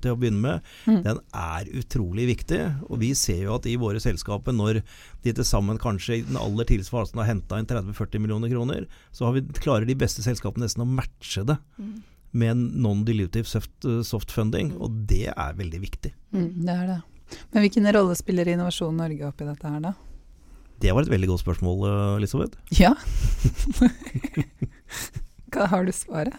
til 0.03 0.11
å 0.11 0.17
begynne 0.19 0.43
med, 0.43 0.67
mm. 0.89 0.99
den 1.07 1.21
er 1.31 1.71
utrolig 1.79 2.27
viktig. 2.33 2.59
Og 2.89 2.99
vi 3.05 3.13
ser 3.15 3.45
jo 3.45 3.55
at 3.55 3.69
i 3.71 3.77
våre 3.79 4.03
selskaper, 4.03 4.55
når 4.57 4.81
de 5.23 5.31
til 5.37 5.47
sammen 5.47 5.79
kanskje 5.79 6.19
i 6.19 6.27
den 6.27 6.39
aller 6.41 6.67
tidligste 6.67 6.97
fasen 6.97 7.23
har 7.23 7.31
henta 7.31 7.61
inn 7.61 7.69
30-40 7.69 8.23
millioner 8.23 8.51
kroner, 8.51 8.85
så 9.15 9.31
vi, 9.35 9.45
klarer 9.63 9.87
de 9.87 9.95
beste 9.97 10.25
selskapene 10.25 10.67
nesten 10.67 10.83
å 10.83 10.91
matche 10.91 11.47
det. 11.47 11.59
Mm 11.79 11.97
med 12.31 12.57
non-dilutive 12.57 13.47
soft, 13.47 13.73
eh, 13.85 14.01
soft, 14.03 14.31
funding, 14.31 14.73
og 14.81 15.05
det 15.09 15.27
er 15.33 15.55
veldig 15.57 15.79
viktig. 15.83 16.13
Mm, 16.35 16.51
det 16.65 16.73
er 16.73 16.87
det. 16.91 16.99
Men 17.51 17.65
hvilken 17.65 17.89
rolle 17.93 18.15
spiller 18.15 18.47
Innovasjon 18.47 18.97
Norge 18.97 19.27
oppi 19.27 19.47
dette 19.47 19.71
her, 19.71 19.79
da? 19.83 19.93
Det 20.79 20.93
var 20.93 21.01
et 21.03 21.11
veldig 21.11 21.31
godt 21.31 21.43
spørsmål, 21.45 21.87
eh, 21.87 22.17
Elisabeth. 22.19 22.59
Ja. 22.83 22.93
Hva 25.53 25.65
har 25.71 25.87
du 25.87 25.93
svaret? 25.95 26.35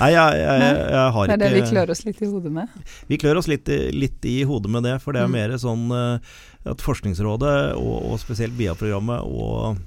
Nei, 0.00 0.14
jeg, 0.14 0.36
jeg, 0.40 0.60
jeg, 0.72 1.12
har 1.12 1.26
ikke 1.26 1.36
Det 1.36 1.46
er 1.46 1.52
det 1.52 1.58
vi 1.58 1.68
klør 1.68 1.90
oss 1.92 2.00
litt 2.06 2.20
i 2.24 2.28
hodet 2.30 2.52
med? 2.54 2.76
Vi 3.10 3.18
klør 3.20 3.40
oss 3.42 3.48
litt, 3.50 3.68
litt 3.92 4.24
i 4.24 4.38
hodet 4.48 4.72
med 4.72 4.86
det. 4.88 4.96
For 5.04 5.12
det 5.12 5.20
er 5.20 5.28
mm. 5.28 5.36
mer 5.36 5.56
sånn 5.60 5.84
eh, 5.92 6.32
at 6.70 6.84
Forskningsrådet, 6.84 7.56
og, 7.76 7.96
og 8.10 8.20
spesielt 8.22 8.56
BIA-programmet 8.56 9.24
og 9.24 9.80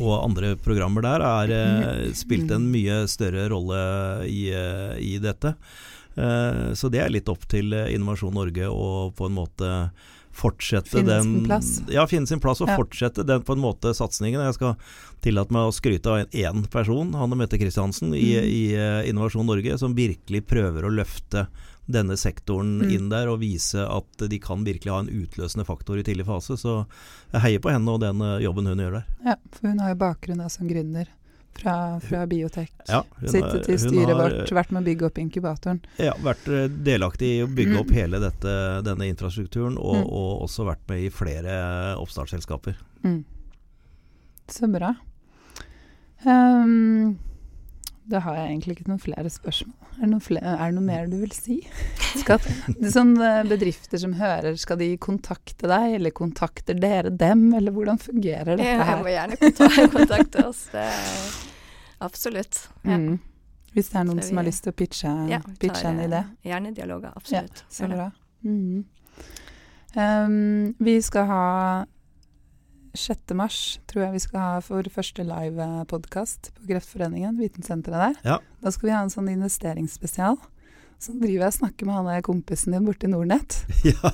og 0.00 0.24
andre 0.24 0.54
programmer 0.56 1.04
der 1.04 1.20
har 1.24 1.52
eh, 1.54 2.10
spilt 2.16 2.50
en 2.56 2.70
mye 2.72 3.02
større 3.10 3.48
rolle 3.52 3.80
i, 4.26 4.48
eh, 4.50 4.94
i 4.98 5.18
dette. 5.22 5.54
Eh, 6.16 6.72
så 6.74 6.90
det 6.90 7.02
er 7.04 7.12
litt 7.12 7.28
opp 7.30 7.44
til 7.50 7.72
Innovasjon 7.72 8.34
Norge 8.34 8.66
å 8.72 9.10
på 9.14 9.28
en 9.28 9.36
måte 9.36 9.70
fortsette 10.40 10.92
finne 10.94 11.10
den 11.18 11.22
sin 11.26 11.46
plass. 11.48 11.70
Ja, 11.90 12.04
finne 12.06 12.26
sin 12.30 12.40
plass 12.40 12.60
og 12.62 12.68
Ja. 12.70 12.76
fortsette 12.78 13.24
den 13.26 13.42
på 13.42 13.52
en 13.56 13.60
måte 13.64 13.90
satsingen. 13.94 14.40
Jeg 14.46 14.54
skal 14.54 14.76
tillate 15.20 15.50
meg 15.52 15.68
å 15.68 15.74
skryte 15.74 16.06
av 16.06 16.30
én 16.30 16.62
person, 16.70 17.12
Hanne 17.18 17.36
Mette 17.36 17.58
Christiansen 17.58 18.14
i, 18.14 18.34
Mm. 18.38 18.46
i 18.46 19.10
Innovasjon 19.10 19.46
Norge, 19.46 19.76
som 19.78 19.94
virkelig 19.94 20.46
prøver 20.46 20.86
å 20.86 20.94
løfte 20.94 21.48
denne 21.88 22.16
sektoren 22.16 22.78
Mm. 22.82 22.90
inn 22.90 23.08
der 23.08 23.28
og 23.28 23.40
vise 23.40 23.82
at 23.86 24.28
de 24.28 24.38
kan 24.38 24.64
virkelig 24.64 24.92
ha 24.92 24.98
en 25.00 25.08
utløsende 25.08 25.64
faktor 25.66 25.98
i 25.98 26.02
tidlig 26.02 26.26
fase. 26.26 26.56
Så 26.56 26.86
jeg 27.32 27.40
heier 27.40 27.58
på 27.60 27.70
henne 27.70 27.88
og 27.90 28.00
den 28.00 28.20
eh, 28.20 28.38
jobben 28.44 28.66
hun 28.66 28.78
gjør 28.78 28.92
der. 29.00 29.06
Ja, 29.24 29.36
for 29.52 29.68
hun 29.68 29.78
har 29.80 29.88
jo 29.90 29.94
bakgrunn 29.96 30.44
som 30.50 30.68
gründer 30.68 31.06
fra, 31.54 31.98
fra 32.00 32.26
Biotek. 32.26 32.70
Ja, 32.88 33.02
Sittet 33.26 33.68
i 33.68 33.76
styret 33.76 34.14
har, 34.16 34.30
vårt, 34.30 34.50
vært 34.54 34.70
med 34.70 34.82
å 34.82 34.86
bygge 34.86 35.06
opp 35.08 35.18
inkubatoren. 35.18 35.80
Ja, 35.98 36.14
vært 36.22 36.46
eh, 36.48 36.68
delaktig 36.68 37.32
i 37.38 37.42
å 37.42 37.48
bygge 37.50 37.74
Mm. 37.74 37.80
opp 37.80 37.90
hele 37.90 38.20
dette, 38.20 38.54
denne 38.86 39.08
infrastrukturen, 39.10 39.76
og, 39.76 39.96
Mm. 40.06 40.12
og 40.12 40.42
også 40.46 40.64
vært 40.64 40.86
med 40.88 41.02
i 41.02 41.10
flere 41.10 41.96
oppstartsselskaper. 41.98 42.76
Mm. 43.04 43.24
Så 44.48 44.70
bra. 44.72 44.94
Ehm, 46.24 47.16
da 48.10 48.20
har 48.24 48.36
jeg 48.36 48.48
egentlig 48.50 48.74
ikke 48.76 48.88
noen 48.90 49.00
flere 49.02 49.30
spørsmål. 49.30 49.76
Er 49.96 50.00
det 50.02 50.08
noe, 50.10 50.22
flere, 50.24 50.52
er 50.56 50.70
det 50.72 50.76
noe 50.78 50.86
mer 50.86 51.06
du 51.10 51.16
vil 51.20 51.32
si? 51.36 51.56
Skal, 52.22 52.42
sånn 52.90 53.12
eh, 53.22 53.40
bedrifter 53.48 54.00
som 54.02 54.14
hører, 54.18 54.56
skal 54.58 54.80
de 54.80 54.88
kontakte 55.02 55.68
deg, 55.70 55.96
eller 56.00 56.14
kontakter 56.16 56.78
dere 56.80 57.12
dem, 57.14 57.46
eller 57.54 57.74
hvordan 57.76 58.00
fungerer 58.02 58.56
dette 58.58 58.66
her? 58.66 58.94
Jeg 58.96 59.02
må 59.04 59.12
gjerne 59.14 59.90
kontakte, 59.96 60.46
oss. 60.48 60.64
Absolutt. 62.02 62.64
Ja. 62.82 62.96
Mm. 62.98 63.18
Hvis 63.70 63.92
det 63.92 64.00
er 64.00 64.06
noen 64.08 64.18
vi, 64.18 64.26
som 64.26 64.40
har 64.40 64.46
lyst 64.48 64.64
til 64.66 64.72
å 64.72 64.76
pitche, 64.80 65.10
Ja, 65.30 65.38
pitche 65.62 65.86
en 65.92 66.00
idé. 66.02 66.24
eh, 66.24 66.48
Gjerne 66.50 66.72
dialoger, 66.74 67.12
absolutt. 67.14 67.62
Ja, 67.62 67.70
Så 67.76 67.86
bra. 67.92 68.08
Mm. 68.42 68.80
Um, 69.94 70.74
vi 70.78 70.96
skal 71.02 71.26
ha 71.30 71.44
6. 72.94 73.34
mars, 73.38 73.80
tror 73.90 74.06
jeg 74.06 74.14
vi 74.16 74.22
skal 74.24 74.40
ha 74.42 74.62
for 74.64 74.86
første 74.90 75.24
live-podkast 75.26 76.50
på 76.56 76.70
Kreftforeningen, 76.70 77.38
Vitensenteret 77.38 78.00
der. 78.00 78.16
Ja. 78.26 78.38
Da 78.62 78.72
skal 78.74 78.88
vi 78.88 78.94
ha 78.96 79.02
en 79.04 79.12
sånn 79.12 79.30
investeringsspesial. 79.32 80.40
Så 81.00 81.14
driver 81.16 81.46
jeg 81.46 81.48
og 81.48 81.54
snakker 81.56 81.86
med 81.88 81.94
han 81.96 82.04
der 82.10 82.20
kompisen 82.26 82.74
din 82.76 82.84
borti 82.84 83.08
Nordnett. 83.08 83.54
Ja, 83.88 84.10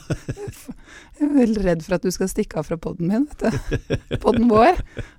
Jeg 1.17 1.25
er 1.27 1.31
veldig 1.33 1.63
redd 1.65 1.81
for 1.83 1.95
at 1.97 2.05
du 2.05 2.11
skal 2.15 2.29
stikke 2.31 2.59
av 2.61 2.65
fra 2.69 2.77
podden 2.79 3.09
min, 3.11 3.25
vet 3.27 3.41
du. 3.41 3.51
Podden 4.23 4.47
vår. 4.51 4.77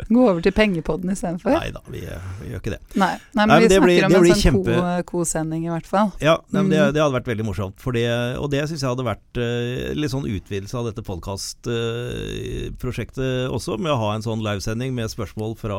Gå 0.08 0.22
over 0.30 0.42
til 0.46 0.54
pengepodden 0.56 1.10
istedenfor. 1.12 1.52
nei 1.58 1.72
da, 1.76 1.82
vi, 1.92 2.00
vi 2.06 2.48
gjør 2.54 2.62
ikke 2.62 2.72
det. 2.76 2.80
Nei, 3.02 3.10
nei, 3.36 3.44
men 3.44 3.50
Nei, 3.50 3.58
men 3.58 3.64
vi 3.66 3.70
snakker 3.74 3.88
blir- 3.88 4.06
om 4.08 4.12
en 4.16 4.24
sånn 4.30 4.44
kjempe- 4.46 5.04
kosending 5.10 5.64
i 5.68 5.72
hvert 5.74 5.90
fall. 5.90 6.10
Ja, 6.24 6.36
nei, 6.54 6.62
men 6.62 6.70
det, 6.72 6.80
Mm. 6.80 6.94
det 6.96 7.02
hadde 7.04 7.18
vært 7.18 7.32
veldig 7.34 7.46
morsomt. 7.50 7.76
For 7.84 7.92
det, 7.98 8.06
og 8.40 8.48
det 8.54 8.62
syns 8.70 8.82
jeg 8.86 8.92
hadde 8.94 9.08
vært 9.10 9.34
uh, 9.42 9.92
litt 9.98 10.14
sånn 10.14 10.30
utvidelse 10.30 10.76
av 10.80 10.84
dette 10.88 11.02
podkastprosjektet 11.10 13.50
også, 13.52 13.76
med 13.82 13.92
å 13.92 14.00
ha 14.06 14.10
en 14.16 14.24
sånn 14.26 14.42
livesending 14.46 14.92
med 14.96 15.10
spørsmål 15.12 15.52
fra 15.60 15.78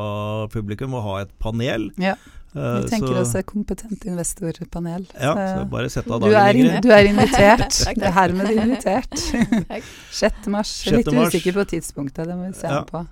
publikum, 0.53 0.93
og 0.99 1.03
ha 1.07 1.15
et 1.23 1.31
panel. 1.41 1.89
Ja. 1.97 2.13
Eh, 2.55 2.81
Vi 2.81 2.87
tenker 2.89 3.07
så- 3.13 3.21
oss 3.21 3.35
et 3.35 3.45
kompetent 3.45 4.05
investorpanel. 4.09 5.05
Ja, 5.21 5.33
Så- 5.35 5.59
så 5.59 5.69
bare 5.69 5.89
sett 5.89 6.07
av 6.09 6.19
Du 6.19 6.31
dagen, 6.31 6.41
er, 6.41 6.53
in, 6.57 6.65
Ingrid. 6.65 6.81
du 6.81 6.89
er 6.91 7.03
invitert. 7.05 7.69
Det 7.95 8.03
er 8.07 8.11
hermed 8.11 8.49
invitert. 8.49 9.13
6. 10.11 10.47
mars. 10.47 10.83
Jeg 10.85 10.93
er 10.93 10.97
6. 10.97 11.05
litt 11.05 11.13
mars. 11.15 11.27
usikker 11.33 11.53
på 11.53 11.65
tidspunktet, 11.69 12.25
det 12.25 12.35
må 12.35 12.47
vi 12.47 12.53
se 12.57 12.67
Ja. 12.67 12.81
på. 12.83 13.05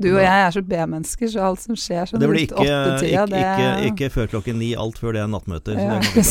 Du 0.00 0.08
og 0.16 0.22
jeg 0.22 0.46
er 0.46 0.50
så 0.50 0.62
B-mennesker, 0.66 1.26
så 1.28 1.40
alt 1.44 1.60
som 1.60 1.74
skjer 1.76 2.08
sånn 2.08 2.20
Det 2.20 2.28
blir 2.28 2.38
rundt 2.40 2.52
ikke, 2.52 2.56
åttetida, 2.56 3.26
ikke, 3.26 3.30
det 3.30 3.40
ikke, 3.44 3.70
ikke 3.92 4.10
før 4.16 4.26
klokken 4.32 4.56
ni, 4.58 4.74
alt 4.74 4.96
før 4.98 5.12
det 5.12 5.20
er 5.20 5.28
nattmøter. 5.28 5.74
Så, 5.76 5.80
ja, 5.80 6.00
det 6.00 6.00
kan 6.00 6.00
vi 6.00 6.20
ikke 6.20 6.24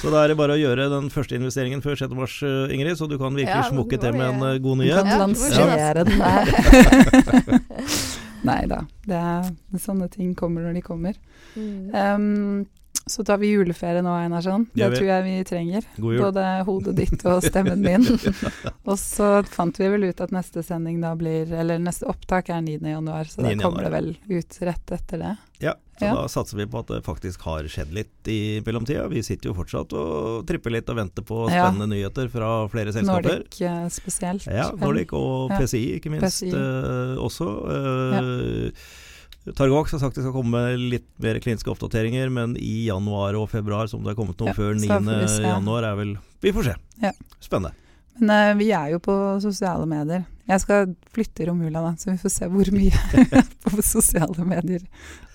så 0.00 0.08
da 0.10 0.22
er 0.24 0.28
det 0.28 0.36
bare 0.38 0.54
å 0.54 0.60
gjøre 0.62 0.86
den 0.88 1.10
første 1.10 1.34
investeringen 1.36 1.82
før 1.82 1.98
6. 1.98 2.14
mars, 2.16 2.38
eh, 2.42 2.72
Ingrid, 2.72 2.96
så 2.96 3.06
du 3.10 3.18
kan 3.18 3.34
virkelig 3.34 3.64
Ja, 3.64 3.68
smukke 3.68 3.98
til 4.00 4.12
med 4.14 4.30
en 4.30 4.62
god 4.62 4.78
nyhet. 4.78 4.96
Du 4.96 5.02
kan 5.02 5.10
kan 5.10 5.18
Ja, 5.18 5.26
lansere 5.26 6.04
den 6.04 6.18
der. 6.22 8.19
Nei 8.46 8.62
da. 8.70 8.84
Er, 9.10 9.48
sånne 9.80 10.10
ting 10.12 10.34
kommer 10.38 10.66
når 10.66 10.78
de 10.78 10.84
kommer. 10.84 11.18
Mm. 11.54 11.90
Um, 11.94 12.68
så 13.06 13.24
tar 13.24 13.38
vi 13.38 13.50
juleferie 13.50 14.02
nå, 14.02 14.12
Einarsson. 14.14 14.66
Det 14.72 14.82
Gjør 14.82 14.96
tror 14.96 15.08
jeg 15.08 15.24
vi 15.24 15.34
trenger. 15.48 15.86
God 15.96 16.14
jul. 16.14 16.22
Både 16.22 16.46
hodet 16.68 16.94
ditt 16.98 17.24
og 17.26 17.42
stemmen 17.42 17.82
min. 17.82 18.06
og 18.88 18.96
så 19.00 19.30
fant 19.50 19.80
vi 19.80 19.88
vel 19.90 20.10
ut 20.10 20.20
at 20.22 20.34
neste 20.34 20.62
sending 20.66 21.00
da 21.02 21.14
blir 21.18 21.50
Eller 21.50 21.80
neste 21.82 22.06
opptak 22.10 22.52
er 22.52 22.62
9. 22.66 22.78
januar, 22.92 23.30
så 23.30 23.42
da 23.42 23.54
9. 23.54 23.62
kommer 23.64 23.88
det 23.88 23.92
vel 23.96 24.12
ut 24.28 24.60
rett 24.68 24.94
etter 24.98 25.24
det. 25.24 25.32
Ja, 25.64 25.74
så 26.00 26.06
Ja. 26.08 26.14
da 26.16 26.24
satser 26.32 26.56
vi 26.56 26.64
på 26.72 26.80
at 26.80 26.88
det 26.88 27.02
faktisk 27.04 27.42
har 27.44 27.62
skjedd 27.68 27.92
litt 27.92 28.28
i 28.32 28.60
mellomtida. 28.64 29.04
Vi 29.12 29.20
sitter 29.22 29.50
jo 29.50 29.54
fortsatt 29.58 29.92
og 29.92 30.46
tripper 30.48 30.72
litt 30.72 30.88
og 30.88 30.96
venter 30.96 31.22
på 31.22 31.42
Ja. 31.50 31.66
spennende 31.68 31.90
nyheter 31.92 32.30
fra 32.32 32.66
flere 32.72 32.92
selskaper. 32.96 33.44
Nordic 33.44 33.60
eh, 33.60 33.86
spesielt. 33.92 34.46
Ja, 34.48 34.70
Nordic 34.80 35.12
og 35.12 35.50
PCI 35.52 36.00
ikke 36.00 36.10
minst 36.16 36.40
PCI. 36.40 36.50
Uh, 36.56 37.20
også. 37.20 37.46
Eh, 37.76 39.52
Targovax 39.56 39.92
har 39.92 40.00
sagt 40.02 40.16
det 40.18 40.24
skal 40.24 40.34
komme 40.34 40.60
litt 40.76 41.06
mer 41.22 41.38
kliniske 41.40 41.70
oppdateringer, 41.72 42.28
men 42.32 42.56
i 42.60 42.86
januar 42.88 43.34
og 43.40 43.48
februar, 43.50 43.88
som 43.88 44.02
det 44.04 44.12
har 44.12 44.18
kommet 44.18 44.38
noe 44.42 44.52
Ja, 44.52 44.56
før 44.56 44.74
så 44.76 44.84
9. 44.84 44.88
får 45.00 45.20
vi 45.22 45.28
se. 45.36 45.42
januar, 45.48 45.84
er 45.92 45.96
vel 45.96 46.18
Vi 46.42 46.52
får 46.52 46.64
se. 46.64 46.74
Ja. 47.02 47.12
Spennende. 47.40 47.72
Men 48.18 48.32
eh, 48.34 48.56
vi 48.58 48.70
er 48.76 48.90
jo 48.94 49.00
på 49.02 49.14
sosiale 49.42 49.86
medier. 49.88 50.26
Jeg 50.50 50.64
skal 50.64 50.94
flytte 51.14 51.46
romjula, 51.46 51.82
da, 51.84 51.94
så 51.98 52.10
vi 52.10 52.18
får 52.18 52.32
se 52.34 52.48
hvor 52.50 52.72
mye 52.74 53.22
på 53.66 53.84
sosiale 53.86 54.46
medier. 54.48 54.82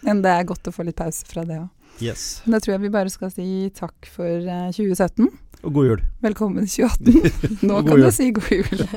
Men 0.04 0.22
det 0.26 0.34
er 0.34 0.48
godt 0.50 0.68
å 0.68 0.76
få 0.76 0.86
litt 0.88 1.00
pause 1.00 1.28
fra 1.30 1.46
det 1.48 1.62
òg. 1.64 1.72
Yes. 2.04 2.42
Da 2.44 2.60
tror 2.60 2.74
jeg 2.76 2.84
vi 2.84 2.92
bare 2.92 3.12
skal 3.14 3.32
si 3.32 3.48
takk 3.78 4.10
for 4.12 4.28
eh, 4.28 4.68
2017. 4.76 5.30
Og 5.66 5.74
god 5.74 5.88
jul. 5.88 6.02
Velkommen 6.26 6.68
2018. 6.68 7.64
Nå 7.70 7.82
kan 7.88 7.96
jul. 7.96 8.06
du 8.06 8.12
si 8.14 8.32
god 8.36 8.52
jul. 8.52 8.88